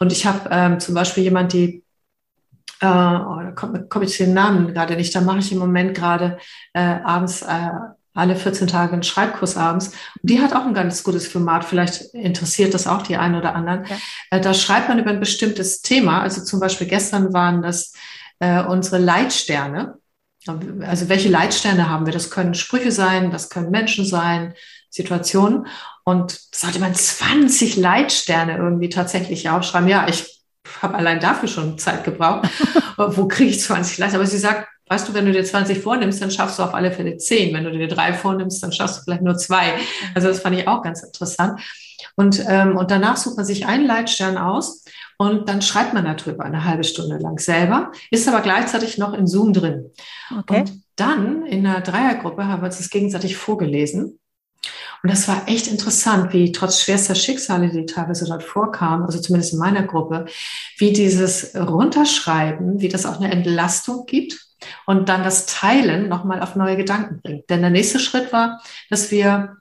[0.00, 1.84] Und ich habe ähm, zum Beispiel jemand, die
[2.80, 5.14] äh, oh, da komme komm ich zu den Namen gerade nicht.
[5.14, 6.38] Da mache ich im Moment gerade
[6.74, 7.70] äh, abends äh,
[8.18, 9.88] alle 14 Tage einen Schreibkurs abends.
[9.88, 11.64] Und die hat auch ein ganz gutes Format.
[11.64, 13.84] Vielleicht interessiert das auch die einen oder anderen.
[13.86, 13.96] Ja.
[14.30, 16.22] Äh, da schreibt man über ein bestimmtes Thema.
[16.22, 17.92] Also zum Beispiel gestern waren das
[18.40, 19.98] äh, unsere Leitsterne.
[20.46, 22.12] Also welche Leitsterne haben wir?
[22.12, 24.54] Das können Sprüche sein, das können Menschen sein,
[24.90, 25.66] Situationen.
[26.04, 29.88] Und sollte man 20 Leitsterne irgendwie tatsächlich aufschreiben?
[29.88, 30.42] Ja, ich
[30.80, 32.48] habe allein dafür schon Zeit gebraucht.
[32.96, 34.22] Wo kriege ich 20 Leitsterne?
[34.24, 36.92] Aber sie sagt, weißt du, wenn du dir 20 vornimmst, dann schaffst du auf alle
[36.92, 37.54] Fälle 10.
[37.54, 39.74] Wenn du dir drei vornimmst, dann schaffst du vielleicht nur zwei.
[40.14, 41.60] Also das fand ich auch ganz interessant.
[42.16, 44.84] Und, ähm, und danach sucht man sich einen Leitstern aus
[45.18, 49.26] und dann schreibt man darüber eine halbe Stunde lang selber, ist aber gleichzeitig noch in
[49.26, 49.90] Zoom drin.
[50.36, 50.60] Okay.
[50.60, 54.18] Und dann in einer Dreiergruppe haben wir uns das gegenseitig vorgelesen.
[55.02, 59.52] Und das war echt interessant, wie trotz schwerster Schicksale, die teilweise dort vorkamen, also zumindest
[59.52, 60.26] in meiner Gruppe,
[60.76, 64.47] wie dieses Runterschreiben, wie das auch eine Entlastung gibt
[64.86, 67.50] und dann das Teilen nochmal auf neue Gedanken bringt.
[67.50, 68.60] Denn der nächste Schritt war,
[68.90, 69.56] dass wir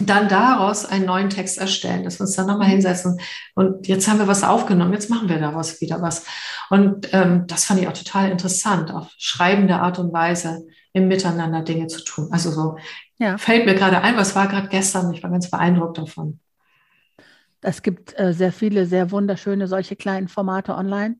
[0.00, 3.20] dann daraus einen neuen Text erstellen, dass wir uns dann nochmal hinsetzen
[3.54, 6.24] und jetzt haben wir was aufgenommen, jetzt machen wir daraus wieder was.
[6.70, 11.62] Und ähm, das fand ich auch total interessant, auf schreibende Art und Weise im Miteinander
[11.62, 12.28] Dinge zu tun.
[12.30, 12.76] Also so
[13.18, 13.38] ja.
[13.38, 16.38] fällt mir gerade ein, was war gerade gestern, ich war ganz beeindruckt davon.
[17.60, 21.16] Es gibt äh, sehr viele, sehr wunderschöne solche kleinen Formate online.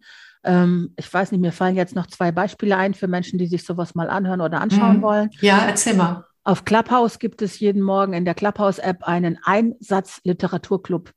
[0.48, 3.64] Ähm, ich weiß nicht, mir fallen jetzt noch zwei Beispiele ein für Menschen, die sich
[3.64, 5.02] sowas mal anhören oder anschauen mhm.
[5.02, 5.30] wollen.
[5.40, 6.24] Ja, erzähl mal.
[6.42, 11.12] Auf Clubhouse gibt es jeden Morgen in der Clubhouse-App einen Einsatz-Literaturclub.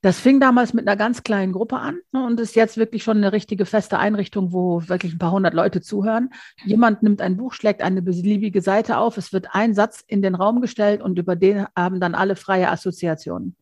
[0.00, 3.18] Das fing damals mit einer ganz kleinen Gruppe an ne, und ist jetzt wirklich schon
[3.18, 6.30] eine richtige feste Einrichtung, wo wirklich ein paar hundert Leute zuhören.
[6.64, 10.34] Jemand nimmt ein Buch, schlägt eine beliebige Seite auf, es wird ein Satz in den
[10.34, 13.56] Raum gestellt und über den haben dann alle freie Assoziationen.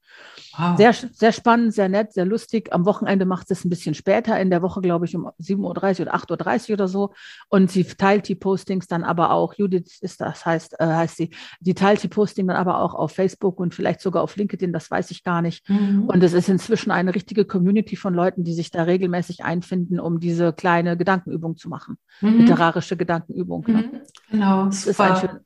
[0.57, 0.77] Wow.
[0.77, 2.73] Sehr, sehr spannend, sehr nett, sehr lustig.
[2.73, 5.71] Am Wochenende macht es ein bisschen später, in der Woche, glaube ich, um 7.30 Uhr
[5.71, 7.13] oder 8.30 Uhr oder so.
[7.49, 11.31] Und sie teilt die Postings dann aber auch, Judith ist das, heißt, äh, heißt sie,
[11.61, 14.91] die teilt die Posting dann aber auch auf Facebook und vielleicht sogar auf LinkedIn, das
[14.91, 15.69] weiß ich gar nicht.
[15.69, 16.05] Mhm.
[16.07, 20.21] Und es ist inzwischen eine richtige Community von Leuten, die sich da regelmäßig einfinden, um
[20.21, 21.97] diese kleine Gedankenübung zu machen.
[22.21, 22.39] Mhm.
[22.39, 23.65] Literarische Gedankenübung.
[23.69, 23.73] Ne?
[23.73, 24.01] Mhm.
[24.31, 24.91] Genau, das super.
[24.91, 25.41] ist ein schön,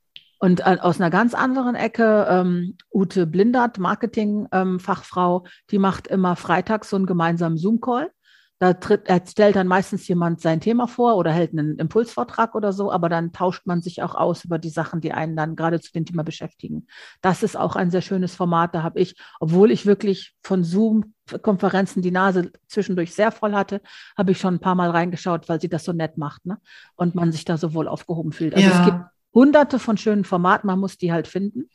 [0.45, 6.36] und äh, aus einer ganz anderen Ecke, ähm, Ute Blindert, Marketing-Fachfrau, ähm, die macht immer
[6.36, 8.11] freitags so einen gemeinsamen Zoom-Call.
[8.59, 12.92] Da tritt, stellt dann meistens jemand sein Thema vor oder hält einen Impulsvortrag oder so,
[12.92, 15.92] aber dann tauscht man sich auch aus über die Sachen, die einen dann gerade zu
[15.92, 16.88] dem Thema beschäftigen.
[17.22, 18.74] Das ist auch ein sehr schönes Format.
[18.74, 23.80] Da habe ich, obwohl ich wirklich von Zoom-Konferenzen die Nase zwischendurch sehr voll hatte,
[24.14, 26.59] habe ich schon ein paar Mal reingeschaut, weil sie das so nett macht ne?
[26.97, 28.55] und man sich da so wohl aufgehoben fühlt.
[28.55, 28.78] Also ja.
[28.78, 31.68] es gibt hunderte von schönen Formaten, man muss die halt finden.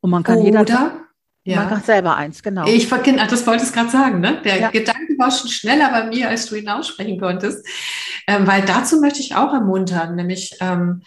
[0.00, 0.64] Und man kann jeder.
[1.46, 1.56] Ja.
[1.56, 2.66] Man kann selber eins, genau.
[2.66, 4.40] Ich das wollte ich gerade sagen, ne?
[4.44, 4.70] Der ja.
[4.70, 7.66] Gedanke war schon schneller bei mir, als du ihn aussprechen konntest.
[8.26, 11.02] Ähm, weil dazu möchte ich auch ermuntern, nämlich ähm,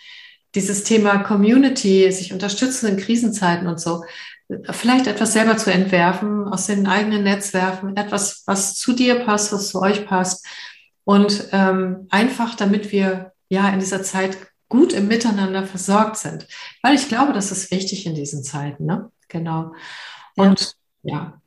[0.53, 4.03] dieses Thema Community, sich unterstützen in Krisenzeiten und so.
[4.69, 9.69] Vielleicht etwas selber zu entwerfen aus den eigenen Netzwerken, etwas, was zu dir passt, was
[9.69, 10.45] zu euch passt.
[11.03, 14.37] Und ähm, einfach, damit wir ja in dieser Zeit
[14.69, 16.47] gut im Miteinander versorgt sind.
[16.81, 18.85] Weil ich glaube, das ist wichtig in diesen Zeiten.
[18.85, 19.11] Ne?
[19.27, 19.73] Genau.
[20.35, 21.13] Und ja.
[21.13, 21.41] ja.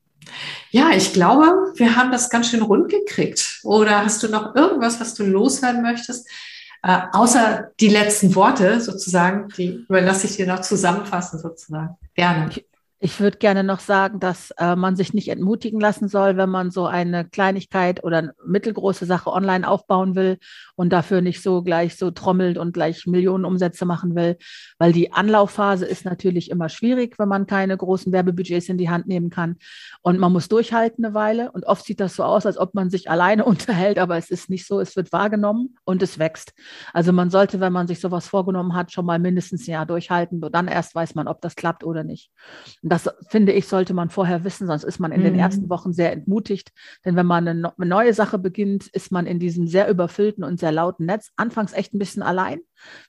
[0.70, 3.60] Ja, ich glaube, wir haben das ganz schön rund gekriegt.
[3.64, 6.28] Oder hast du noch irgendwas, was du loswerden möchtest?
[6.82, 11.96] Äh, außer die letzten Worte sozusagen, die überlasse ich dir noch zusammenfassen sozusagen.
[12.14, 12.50] Gerne.
[12.50, 12.64] Ich,
[13.02, 16.70] ich würde gerne noch sagen, dass äh, man sich nicht entmutigen lassen soll, wenn man
[16.70, 20.38] so eine Kleinigkeit oder eine mittelgroße Sache online aufbauen will
[20.76, 24.36] und dafür nicht so gleich so trommelt und gleich Millionen Umsätze machen will,
[24.78, 29.06] weil die Anlaufphase ist natürlich immer schwierig, wenn man keine großen Werbebudgets in die Hand
[29.06, 29.56] nehmen kann.
[30.02, 31.52] Und man muss durchhalten eine Weile.
[31.52, 34.50] Und oft sieht das so aus, als ob man sich alleine unterhält, aber es ist
[34.50, 36.52] nicht so, es wird wahrgenommen und es wächst.
[36.92, 40.42] Also man sollte, wenn man sich sowas vorgenommen hat, schon mal mindestens ein Jahr durchhalten,
[40.52, 42.30] dann erst weiß man, ob das klappt oder nicht
[42.90, 45.24] das finde ich, sollte man vorher wissen, sonst ist man in mhm.
[45.24, 46.72] den ersten Wochen sehr entmutigt.
[47.04, 50.58] Denn wenn man eine, eine neue Sache beginnt, ist man in diesem sehr überfüllten und
[50.58, 52.60] sehr lauten Netz anfangs echt ein bisschen allein.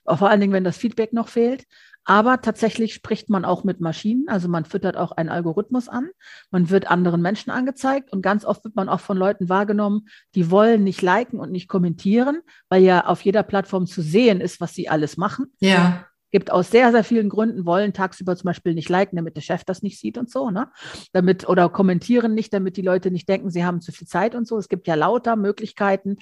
[0.06, 1.64] Vor allen Dingen, wenn das Feedback noch fehlt.
[2.04, 6.08] Aber tatsächlich spricht man auch mit Maschinen, also man füttert auch einen Algorithmus an,
[6.50, 10.50] man wird anderen Menschen angezeigt und ganz oft wird man auch von Leuten wahrgenommen, die
[10.50, 14.74] wollen nicht liken und nicht kommentieren, weil ja auf jeder Plattform zu sehen ist, was
[14.74, 15.52] sie alles machen.
[15.60, 19.42] Ja gibt aus sehr, sehr vielen Gründen, wollen tagsüber zum Beispiel nicht liken, damit der
[19.42, 20.68] Chef das nicht sieht und so, ne?
[21.12, 24.48] Damit, oder kommentieren nicht, damit die Leute nicht denken, sie haben zu viel Zeit und
[24.48, 24.58] so.
[24.58, 26.16] Es gibt ja lauter Möglichkeiten,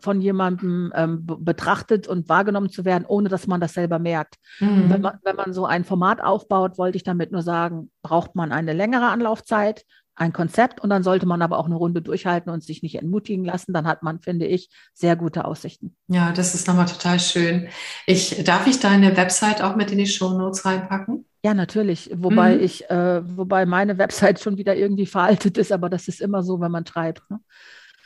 [0.00, 4.36] von jemandem ähm, betrachtet und wahrgenommen zu werden, ohne dass man das selber merkt.
[4.58, 4.84] Mhm.
[4.88, 8.52] Wenn, man, wenn man so ein Format aufbaut, wollte ich damit nur sagen, braucht man
[8.52, 9.84] eine längere Anlaufzeit,
[10.14, 13.44] ein Konzept und dann sollte man aber auch eine Runde durchhalten und sich nicht entmutigen
[13.44, 13.72] lassen.
[13.72, 15.96] Dann hat man, finde ich, sehr gute Aussichten.
[16.08, 17.68] Ja, das ist nochmal total schön.
[18.06, 21.24] Ich, darf ich deine Website auch mit in die Show Notes reinpacken?
[21.44, 22.10] Ja, natürlich.
[22.14, 22.62] Wobei mhm.
[22.62, 26.60] ich, äh, wobei meine Website schon wieder irgendwie veraltet ist, aber das ist immer so,
[26.60, 27.28] wenn man schreibt.
[27.30, 27.40] Ne?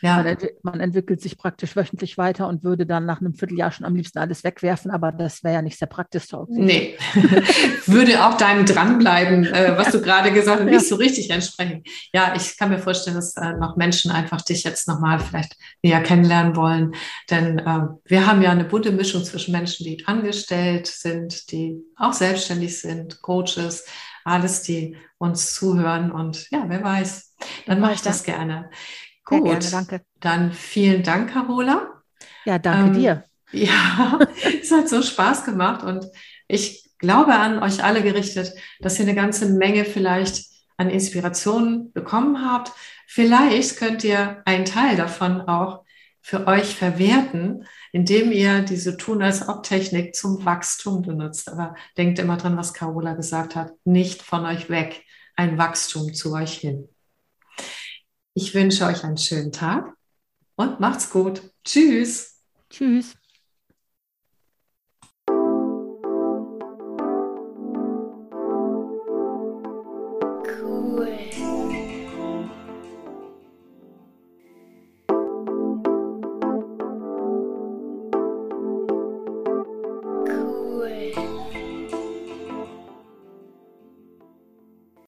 [0.02, 0.16] Ja.
[0.16, 3.86] Man, ent man, entwickelt sich praktisch wöchentlich weiter und würde dann nach einem Vierteljahr schon
[3.86, 6.24] am liebsten alles wegwerfen, aber das wäre ja nicht sehr praktisch.
[6.48, 6.98] Nee,
[7.86, 10.72] würde auch deinem Dranbleiben, äh, was du gerade gesagt hast, ja.
[10.72, 11.82] nicht so richtig entsprechen.
[12.12, 16.02] Ja, ich kann mir vorstellen, dass äh, noch Menschen einfach dich jetzt nochmal vielleicht näher
[16.02, 16.94] kennenlernen wollen,
[17.30, 22.12] denn äh, wir haben ja eine bunte Mischung zwischen Menschen, die angestellt sind, die auch
[22.12, 23.84] selbstständig sind, Coaches,
[24.24, 27.34] alles, die uns zuhören und ja, wer weiß,
[27.66, 28.70] dann mache ich das gerne.
[29.26, 30.00] Gut, gerne, danke.
[30.20, 32.02] Dann vielen Dank, Carola.
[32.44, 33.24] Ja, danke ähm, dir.
[33.52, 34.18] Ja,
[34.60, 36.04] es hat so Spaß gemacht und
[36.48, 40.46] ich glaube an euch alle gerichtet, dass ihr eine ganze Menge vielleicht
[40.76, 42.72] an Inspirationen bekommen habt.
[43.06, 45.84] Vielleicht könnt ihr einen Teil davon auch
[46.20, 51.48] für euch verwerten, indem ihr diese Tun als Ob-Technik zum Wachstum benutzt.
[51.48, 53.72] Aber denkt immer dran, was Carola gesagt hat.
[53.84, 55.04] Nicht von euch weg,
[55.36, 56.88] ein Wachstum zu euch hin.
[58.38, 59.96] Ich wünsche euch einen schönen Tag
[60.56, 61.40] und macht's gut.
[61.64, 62.42] Tschüss.
[62.68, 63.14] Tschüss.